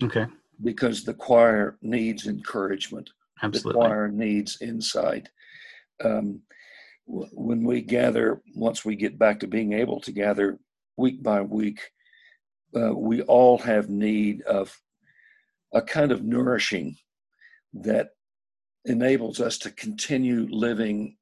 [0.02, 0.26] Okay.
[0.62, 3.10] Because the choir needs encouragement.
[3.42, 3.80] Absolutely.
[3.80, 5.28] The choir needs insight.
[6.02, 6.42] Um,
[7.06, 10.58] when we gather, once we get back to being able to gather
[10.96, 11.80] week by week,
[12.76, 14.78] uh, we all have need of
[15.72, 16.96] a kind of nourishing
[17.72, 18.10] that
[18.84, 21.16] enables us to continue living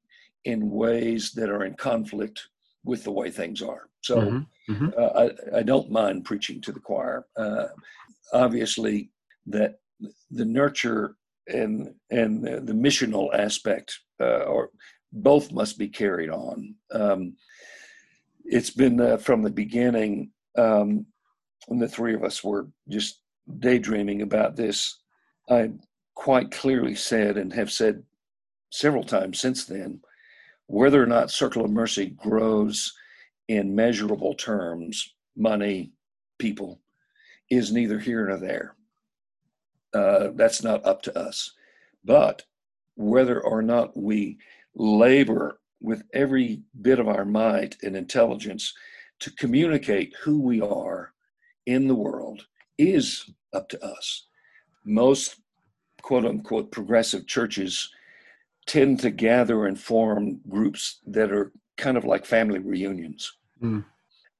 [0.45, 2.47] in ways that are in conflict
[2.83, 3.89] with the way things are.
[4.01, 4.73] So mm-hmm.
[4.73, 4.89] Mm-hmm.
[4.97, 5.23] Uh,
[5.55, 7.25] I, I, don't mind preaching to the choir.
[7.35, 7.67] Uh,
[8.33, 9.11] obviously,
[9.47, 9.79] that
[10.31, 11.15] the nurture
[11.47, 14.69] and and the, missional aspect uh, or
[15.11, 16.75] both must be carried on.
[16.91, 17.35] Um,
[18.45, 21.05] it's been uh, from the beginning um,
[21.67, 23.21] when the three of us were just
[23.59, 24.99] daydreaming about this,
[25.49, 25.71] I
[26.15, 28.03] quite clearly said and have said
[28.71, 30.01] several times since then
[30.67, 32.93] whether or not Circle of Mercy grows
[33.47, 35.93] in measurable terms, money,
[36.37, 36.81] people,
[37.49, 38.75] is neither here nor there.
[39.93, 41.53] Uh, that's not up to us.
[42.03, 42.43] But
[42.95, 44.37] whether or not we
[44.75, 48.73] labor with every bit of our might and intelligence
[49.19, 51.13] to communicate who we are
[51.65, 52.45] in the world
[52.77, 54.27] is up to us.
[54.85, 55.41] Most
[56.01, 57.89] quote unquote progressive churches
[58.65, 63.83] tend to gather and form groups that are kind of like family reunions mm.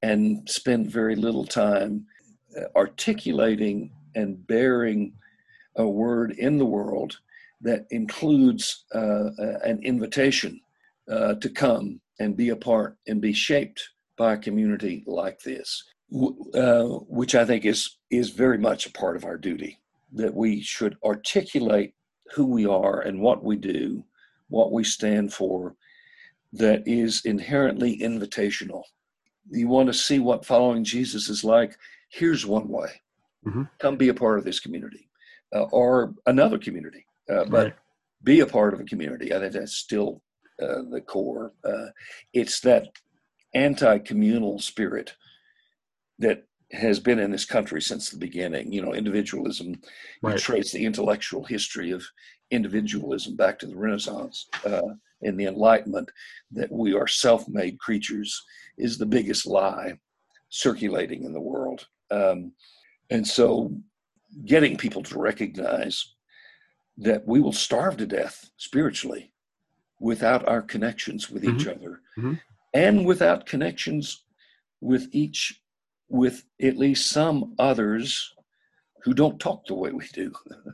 [0.02, 2.06] and spend very little time
[2.58, 5.14] uh, articulating and bearing
[5.78, 7.19] a word in the world
[7.61, 9.30] that includes uh,
[9.63, 10.59] an invitation
[11.09, 15.84] uh, to come and be a part and be shaped by a community like this
[16.53, 19.80] uh, which I think is is very much a part of our duty
[20.13, 21.93] that we should articulate
[22.34, 24.03] who we are and what we do,
[24.47, 25.75] what we stand for,
[26.53, 28.84] that is inherently invitational.
[29.49, 31.78] You want to see what following Jesus is like?
[32.09, 33.01] Here's one way.
[33.45, 33.63] Mm-hmm.
[33.80, 35.07] Come be a part of this community
[35.56, 37.76] uh, or another community, uh, but right.
[38.24, 39.34] be a part of a community.
[39.34, 40.22] I think that's still
[40.62, 41.54] uh, the core.
[41.64, 41.88] Uh,
[42.34, 42.89] it's that
[43.54, 45.16] anti communal spirit
[46.20, 48.72] that has been in this country since the beginning.
[48.72, 49.80] You know, individualism.
[50.22, 50.34] Right.
[50.34, 52.04] You trace the intellectual history of
[52.52, 54.82] individualism back to the Renaissance uh,
[55.22, 56.12] and the Enlightenment.
[56.52, 58.43] That we are self-made creatures
[58.78, 59.93] is the biggest lie
[60.50, 61.88] circulating in the world.
[62.10, 62.54] Um,
[63.10, 63.72] and so,
[64.45, 66.13] getting people to recognize
[66.97, 69.34] that we will starve to death spiritually
[69.99, 71.57] without our connections with mm-hmm.
[71.57, 72.34] each other mm-hmm.
[72.73, 74.23] and without connections
[74.82, 75.61] with each
[76.09, 78.34] with at least some others
[79.03, 80.32] who don't talk the way we do,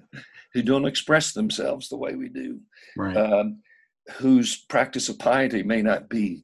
[0.54, 2.60] who don't express themselves the way we do,
[2.98, 3.16] right.
[3.18, 3.60] um,
[4.16, 6.44] whose practice of piety may not be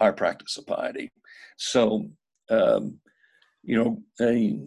[0.00, 1.10] our practice of piety.
[1.56, 2.10] So,
[2.50, 2.98] um,
[3.62, 4.58] you know, I,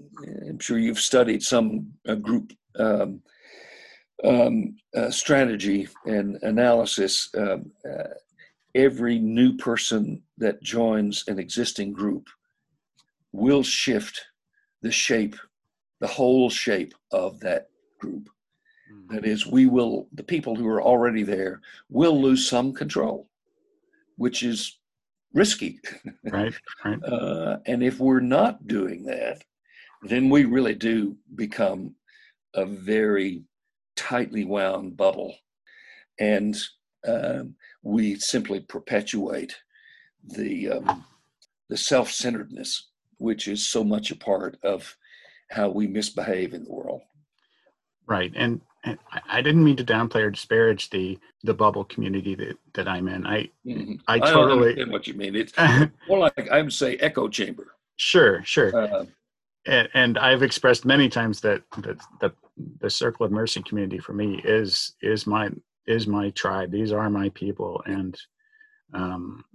[0.48, 1.88] am sure you've studied some
[2.22, 3.22] group um,
[4.24, 7.30] um, uh, strategy and analysis.
[7.36, 8.10] Um, uh,
[8.76, 12.28] every new person that joins an existing group
[13.32, 14.22] will shift
[14.82, 15.36] the shape,
[16.00, 17.70] the whole shape of that
[18.00, 18.30] group.
[18.92, 19.16] Mm-hmm.
[19.16, 23.28] That is, we will, the people who are already there will lose some control,
[24.18, 24.80] which is
[25.34, 25.80] risky.
[26.24, 26.54] Right,
[26.84, 27.04] right.
[27.08, 29.44] uh, and if we're not doing that,
[30.04, 31.96] then we really do become
[32.54, 33.44] a very
[33.96, 35.36] tightly wound bubble,
[36.20, 36.58] and
[37.08, 39.56] um, we simply perpetuate
[40.24, 41.06] the um,
[41.70, 44.96] the self-centeredness, which is so much a part of
[45.50, 47.02] how we misbehave in the world.
[48.08, 48.98] Right, and, and
[49.30, 53.26] I didn't mean to downplay or disparage the the bubble community that, that I'm in.
[53.26, 53.96] I mm-hmm.
[54.08, 55.36] I totally I understand what you mean.
[55.36, 55.54] It's
[56.08, 57.76] more like I would say echo chamber.
[57.98, 58.76] Sure, sure.
[58.76, 59.06] Uh,
[59.68, 62.34] and, and I've expressed many times that that the
[62.80, 65.50] the Circle of Mercy community for me is is my
[65.86, 66.72] is my tribe.
[66.72, 68.20] These are my people, and
[68.94, 69.46] um,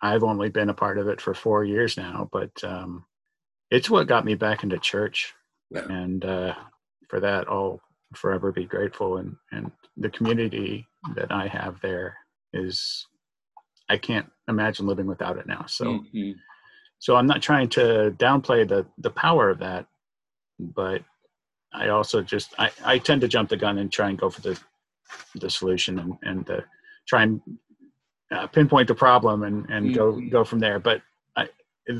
[0.00, 3.04] I've only been a part of it for four years now, but um,
[3.70, 5.34] it's what got me back into church,
[5.70, 5.84] yeah.
[5.88, 6.54] and uh,
[7.08, 7.80] for that, I'll
[8.14, 9.18] forever be grateful.
[9.18, 12.16] And and the community that I have there
[12.52, 13.06] is,
[13.88, 15.66] I can't imagine living without it now.
[15.66, 16.32] So, mm-hmm.
[16.98, 19.86] so I'm not trying to downplay the the power of that,
[20.58, 21.02] but
[21.72, 24.40] I also just I, I tend to jump the gun and try and go for
[24.40, 24.58] the
[25.34, 26.60] the solution and and uh,
[27.06, 27.40] try and
[28.30, 29.94] uh, pinpoint the problem and and mm-hmm.
[29.94, 30.78] go go from there.
[30.78, 31.02] But
[31.36, 31.48] I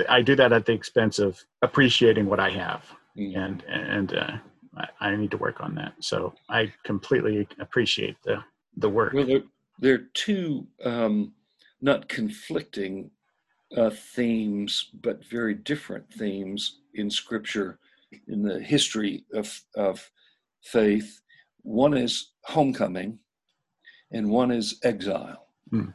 [0.09, 2.85] I do that at the expense of appreciating what I have,
[3.17, 3.39] mm-hmm.
[3.39, 4.37] and and uh,
[4.79, 5.95] I, I, need to work on that.
[6.01, 8.43] So I completely appreciate the
[8.76, 9.12] the work.
[9.12, 9.43] Well, there
[9.79, 11.33] there are two um,
[11.81, 13.11] not conflicting
[13.76, 17.79] uh, themes, but very different themes in Scripture
[18.26, 20.11] in the history of, of
[20.62, 21.20] faith.
[21.62, 23.18] One is homecoming,
[24.11, 25.47] and one is exile.
[25.72, 25.95] Mm.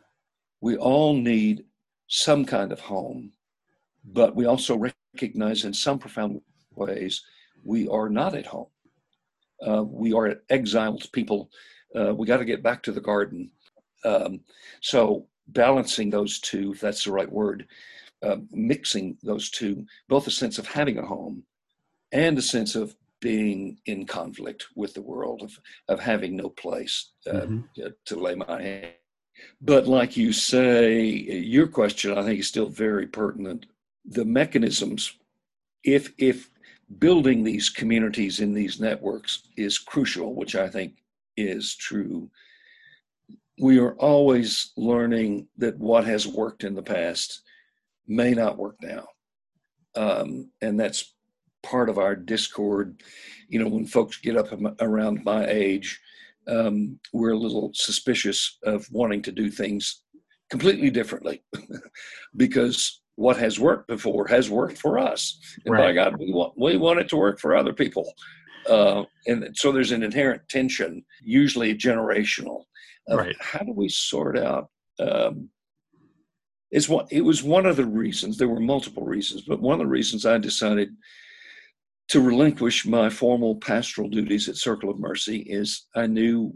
[0.61, 1.65] We all need
[2.07, 3.31] some kind of home,
[4.05, 6.41] but we also recognize in some profound
[6.75, 7.21] ways
[7.63, 8.67] we are not at home.
[9.65, 11.49] Uh, we are exiled people.
[11.95, 13.49] Uh, we got to get back to the garden.
[14.03, 14.41] Um,
[14.81, 17.67] so, balancing those two, if that's the right word,
[18.21, 21.43] uh, mixing those two, both a sense of having a home
[22.11, 25.57] and a sense of being in conflict with the world, of,
[25.87, 27.61] of having no place uh, mm-hmm.
[27.75, 28.87] to, to lay my hand.
[29.61, 33.65] But like you say, your question I think is still very pertinent.
[34.05, 35.17] The mechanisms,
[35.83, 36.49] if if
[36.99, 40.93] building these communities in these networks is crucial, which I think
[41.37, 42.29] is true.
[43.59, 47.41] We are always learning that what has worked in the past
[48.07, 49.07] may not work now.
[49.95, 51.13] Um, and that's
[51.61, 53.01] part of our discord.
[53.47, 54.47] You know, when folks get up
[54.81, 55.99] around my age,
[56.47, 60.01] um, we're a little suspicious of wanting to do things
[60.49, 61.43] completely differently
[62.35, 65.39] because what has worked before has worked for us.
[65.65, 65.87] And right.
[65.87, 68.11] by God, we want, we want it to work for other people.
[68.69, 72.63] Uh, and so there's an inherent tension, usually generational.
[73.09, 73.35] right.
[73.39, 74.69] How do we sort out?
[74.99, 75.49] Um,
[76.71, 79.79] it's one, it was one of the reasons, there were multiple reasons, but one of
[79.79, 80.89] the reasons I decided
[82.09, 86.53] to relinquish my formal pastoral duties at Circle of Mercy is I knew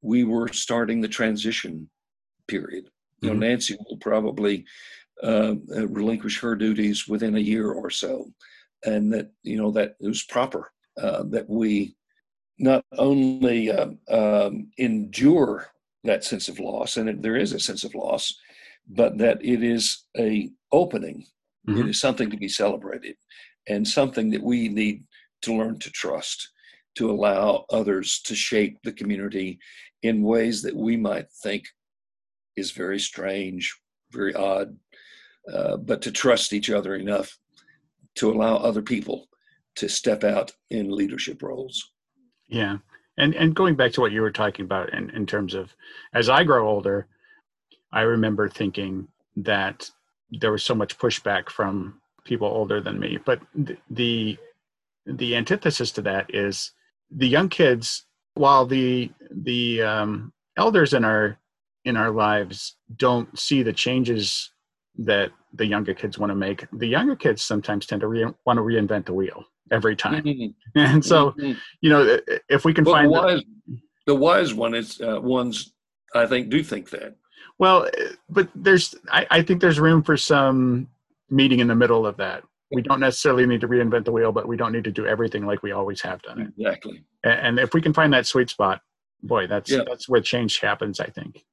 [0.00, 1.88] we were starting the transition
[2.46, 2.84] period.
[3.20, 3.40] You know, mm-hmm.
[3.40, 4.64] Nancy will probably
[5.22, 8.26] uh, uh, relinquish her duties within a year or so,
[8.84, 11.94] and that you know that it was proper uh, that we
[12.58, 15.66] not only uh, um, endure
[16.04, 18.34] that sense of loss, and there is a sense of loss,
[18.88, 21.26] but that it is a opening.
[21.68, 21.80] Mm-hmm.
[21.80, 23.16] It is something to be celebrated,
[23.68, 25.04] and something that we need
[25.42, 26.50] to learn to trust,
[26.96, 29.58] to allow others to shape the community
[30.02, 31.64] in ways that we might think
[32.56, 33.74] is very strange,
[34.10, 34.76] very odd,
[35.50, 37.38] uh, but to trust each other enough
[38.14, 39.28] to allow other people
[39.76, 41.92] to step out in leadership roles.
[42.48, 42.78] Yeah.
[43.18, 45.74] And and going back to what you were talking about in, in terms of
[46.14, 47.06] as I grow older,
[47.92, 49.90] I remember thinking that
[50.30, 53.18] there was so much pushback from people older than me.
[53.24, 54.38] But the the,
[55.06, 56.72] the antithesis to that is
[57.10, 61.38] the young kids, while the the um, elders in our
[61.84, 64.51] in our lives don't see the changes
[64.98, 66.66] that the younger kids want to make.
[66.72, 70.50] The younger kids sometimes tend to re- want to reinvent the wheel every time, mm-hmm.
[70.78, 71.52] and so mm-hmm.
[71.80, 72.18] you know
[72.48, 75.72] if we can but find the wise, the, the wise one is uh, ones
[76.14, 77.16] I think do think that.
[77.58, 77.88] Well,
[78.28, 80.88] but there's I, I think there's room for some
[81.30, 82.44] meeting in the middle of that.
[82.70, 85.44] We don't necessarily need to reinvent the wheel, but we don't need to do everything
[85.44, 86.52] like we always have done it.
[86.58, 87.04] Exactly.
[87.22, 88.80] And, and if we can find that sweet spot,
[89.22, 89.82] boy, that's yeah.
[89.86, 90.98] that's where change happens.
[90.98, 91.44] I think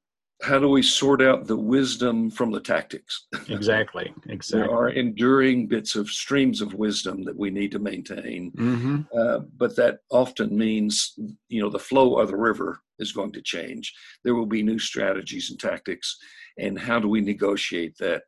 [0.42, 3.26] how do we sort out the wisdom from the tactics?
[3.48, 4.12] Exactly.
[4.28, 4.60] Exactly.
[4.60, 9.00] there are enduring bits of streams of wisdom that we need to maintain, mm-hmm.
[9.18, 11.14] uh, but that often means
[11.48, 13.92] you know the flow of the river is going to change.
[14.24, 16.16] There will be new strategies and tactics,
[16.58, 18.22] and how do we negotiate that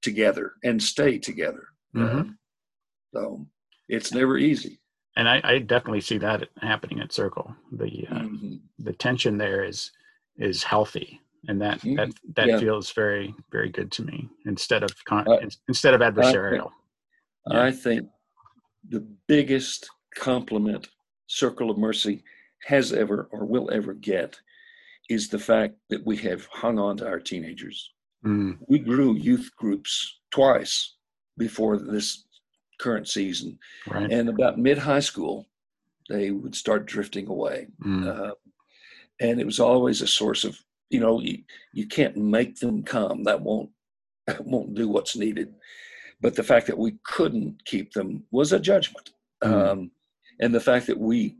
[0.00, 1.64] together and stay together?
[1.94, 2.20] Mm-hmm.
[2.30, 2.32] Uh,
[3.14, 3.46] so
[3.88, 4.80] it's never easy.
[5.16, 7.54] and I, I definitely see that happening at Circle.
[7.72, 8.60] The uh, Mhm.
[8.78, 9.90] the tension there is
[10.38, 12.58] is healthy, and that that that Yeah.
[12.58, 14.28] feels very very good to me.
[14.46, 15.26] Instead of con-
[15.68, 16.70] instead of adversarial.
[17.50, 17.62] Yeah.
[17.62, 18.08] I think
[18.88, 20.88] the biggest compliment
[21.26, 22.22] Circle of Mercy
[22.66, 24.38] has ever or will ever get
[25.08, 27.90] is the fact that we have hung on to our teenagers.
[28.24, 30.96] Mm, We grew youth groups twice
[31.38, 32.24] before this
[32.78, 34.10] current season, right.
[34.12, 35.48] and about mid high school,
[36.08, 37.66] they would start drifting away.
[37.84, 38.34] Mm, Uh,
[39.20, 40.56] and it was always a source of,
[40.92, 43.24] you know, you, you can't make them come.
[43.24, 43.70] That won't
[44.26, 45.54] that won't do what's needed.
[46.20, 49.10] But the fact that we couldn't keep them was a judgment.
[49.42, 49.70] Mm.
[49.70, 49.90] Um,
[50.40, 51.36] and the fact that we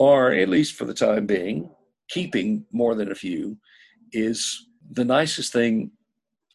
[0.00, 1.70] are, at least for the time being,
[2.08, 3.56] keeping more than a few
[4.12, 5.92] is the nicest thing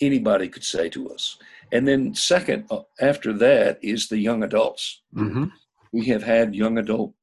[0.02, 1.38] anybody could say to us.
[1.72, 5.46] And then, second, uh, after that, is the young adults hmm
[5.92, 7.14] we have had young adult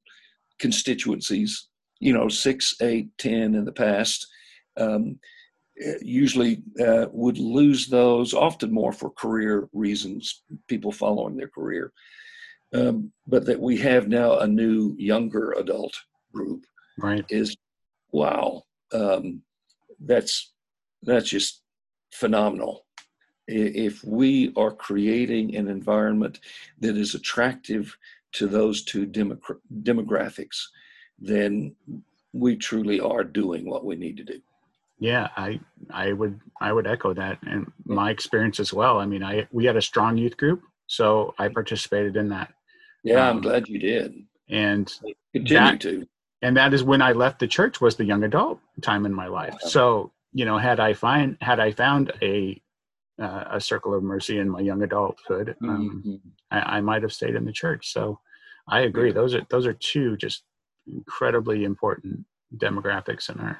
[0.58, 1.68] constituencies,
[2.00, 4.26] you know, six, eight, ten in the past.
[4.79, 5.18] Um,
[6.03, 11.93] usually uh, would lose those, often more for career reasons, people following their career.
[12.74, 15.95] Um, but that we have now a new younger adult
[16.33, 16.64] group
[16.99, 17.24] Right.
[17.31, 17.57] is
[18.11, 18.64] wow.
[18.93, 19.43] Um,
[20.01, 20.53] that's
[21.03, 21.62] that's just
[22.12, 22.85] phenomenal.
[23.47, 26.41] If we are creating an environment
[26.81, 27.97] that is attractive
[28.33, 30.59] to those two demogra- demographics,
[31.18, 31.74] then
[32.33, 34.41] we truly are doing what we need to do.
[34.99, 38.99] Yeah, I I would I would echo that and my experience as well.
[38.99, 42.53] I mean, I we had a strong youth group, so I participated in that,
[43.05, 44.14] Yeah, I'm Um, glad you did.
[44.49, 44.92] and
[45.32, 46.07] Continue that- to.
[46.42, 49.26] and that is when I left the church was the young adult time in my
[49.28, 49.53] life.
[49.62, 49.68] Wow.
[49.68, 52.61] So you know, had I find had I found a
[53.20, 56.20] uh, a circle of mercy in my young adulthood, um, Mhm.
[56.53, 57.92] I, I might have stayed in the church.
[57.92, 58.20] So
[58.68, 59.11] I agree.
[59.12, 60.44] Those are those are two just
[60.86, 62.24] incredibly important
[62.57, 63.59] demographics in our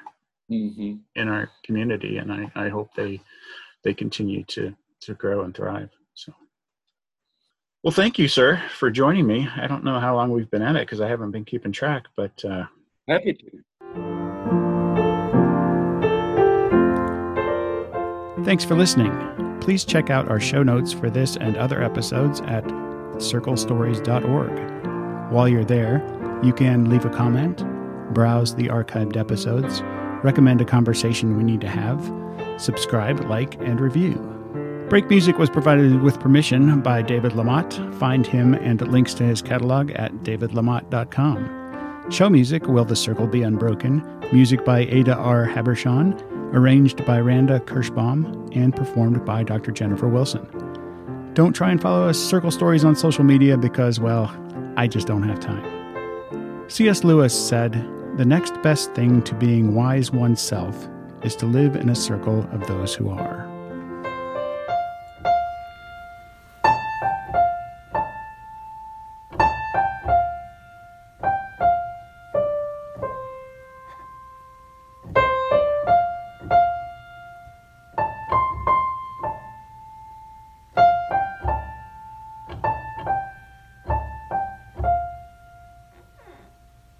[0.49, 0.99] Mhm.
[1.15, 3.21] in our community, and I, I hope they
[3.83, 5.89] they continue to to grow and thrive.
[6.15, 6.33] So,
[7.83, 9.47] well, thank you, sir, for joining me.
[9.55, 12.05] I don't know how long we've been at it because I haven't been keeping track,
[12.15, 12.65] but uh,
[13.07, 13.63] Happy to.
[18.45, 19.11] Thanks for listening.
[19.61, 22.63] Please check out our show notes for this and other episodes at
[23.19, 25.31] circlestories.org.
[25.31, 26.01] While you're there,
[26.41, 27.63] you can leave a comment,
[28.13, 29.81] browse the archived episodes,
[30.23, 32.11] recommend a conversation we need to have,
[32.57, 34.15] subscribe, like, and review.
[34.89, 37.93] Break music was provided with permission by David LaMotte.
[37.95, 42.09] Find him and links to his catalog at davidlamotte.com.
[42.09, 45.45] Show music Will the Circle Be Unbroken, music by Ada R.
[45.45, 46.19] Habershon,
[46.55, 49.71] arranged by Randa Kirschbaum, and performed by Dr.
[49.71, 50.47] Jennifer Wilson.
[51.35, 54.35] Don't try and follow us Circle Stories on social media because, well,
[54.75, 55.63] I just don't have time.
[56.67, 57.03] C.S.
[57.03, 57.75] Lewis said,
[58.17, 60.87] The next best thing to being wise oneself
[61.23, 63.58] is to live in a circle of those who are.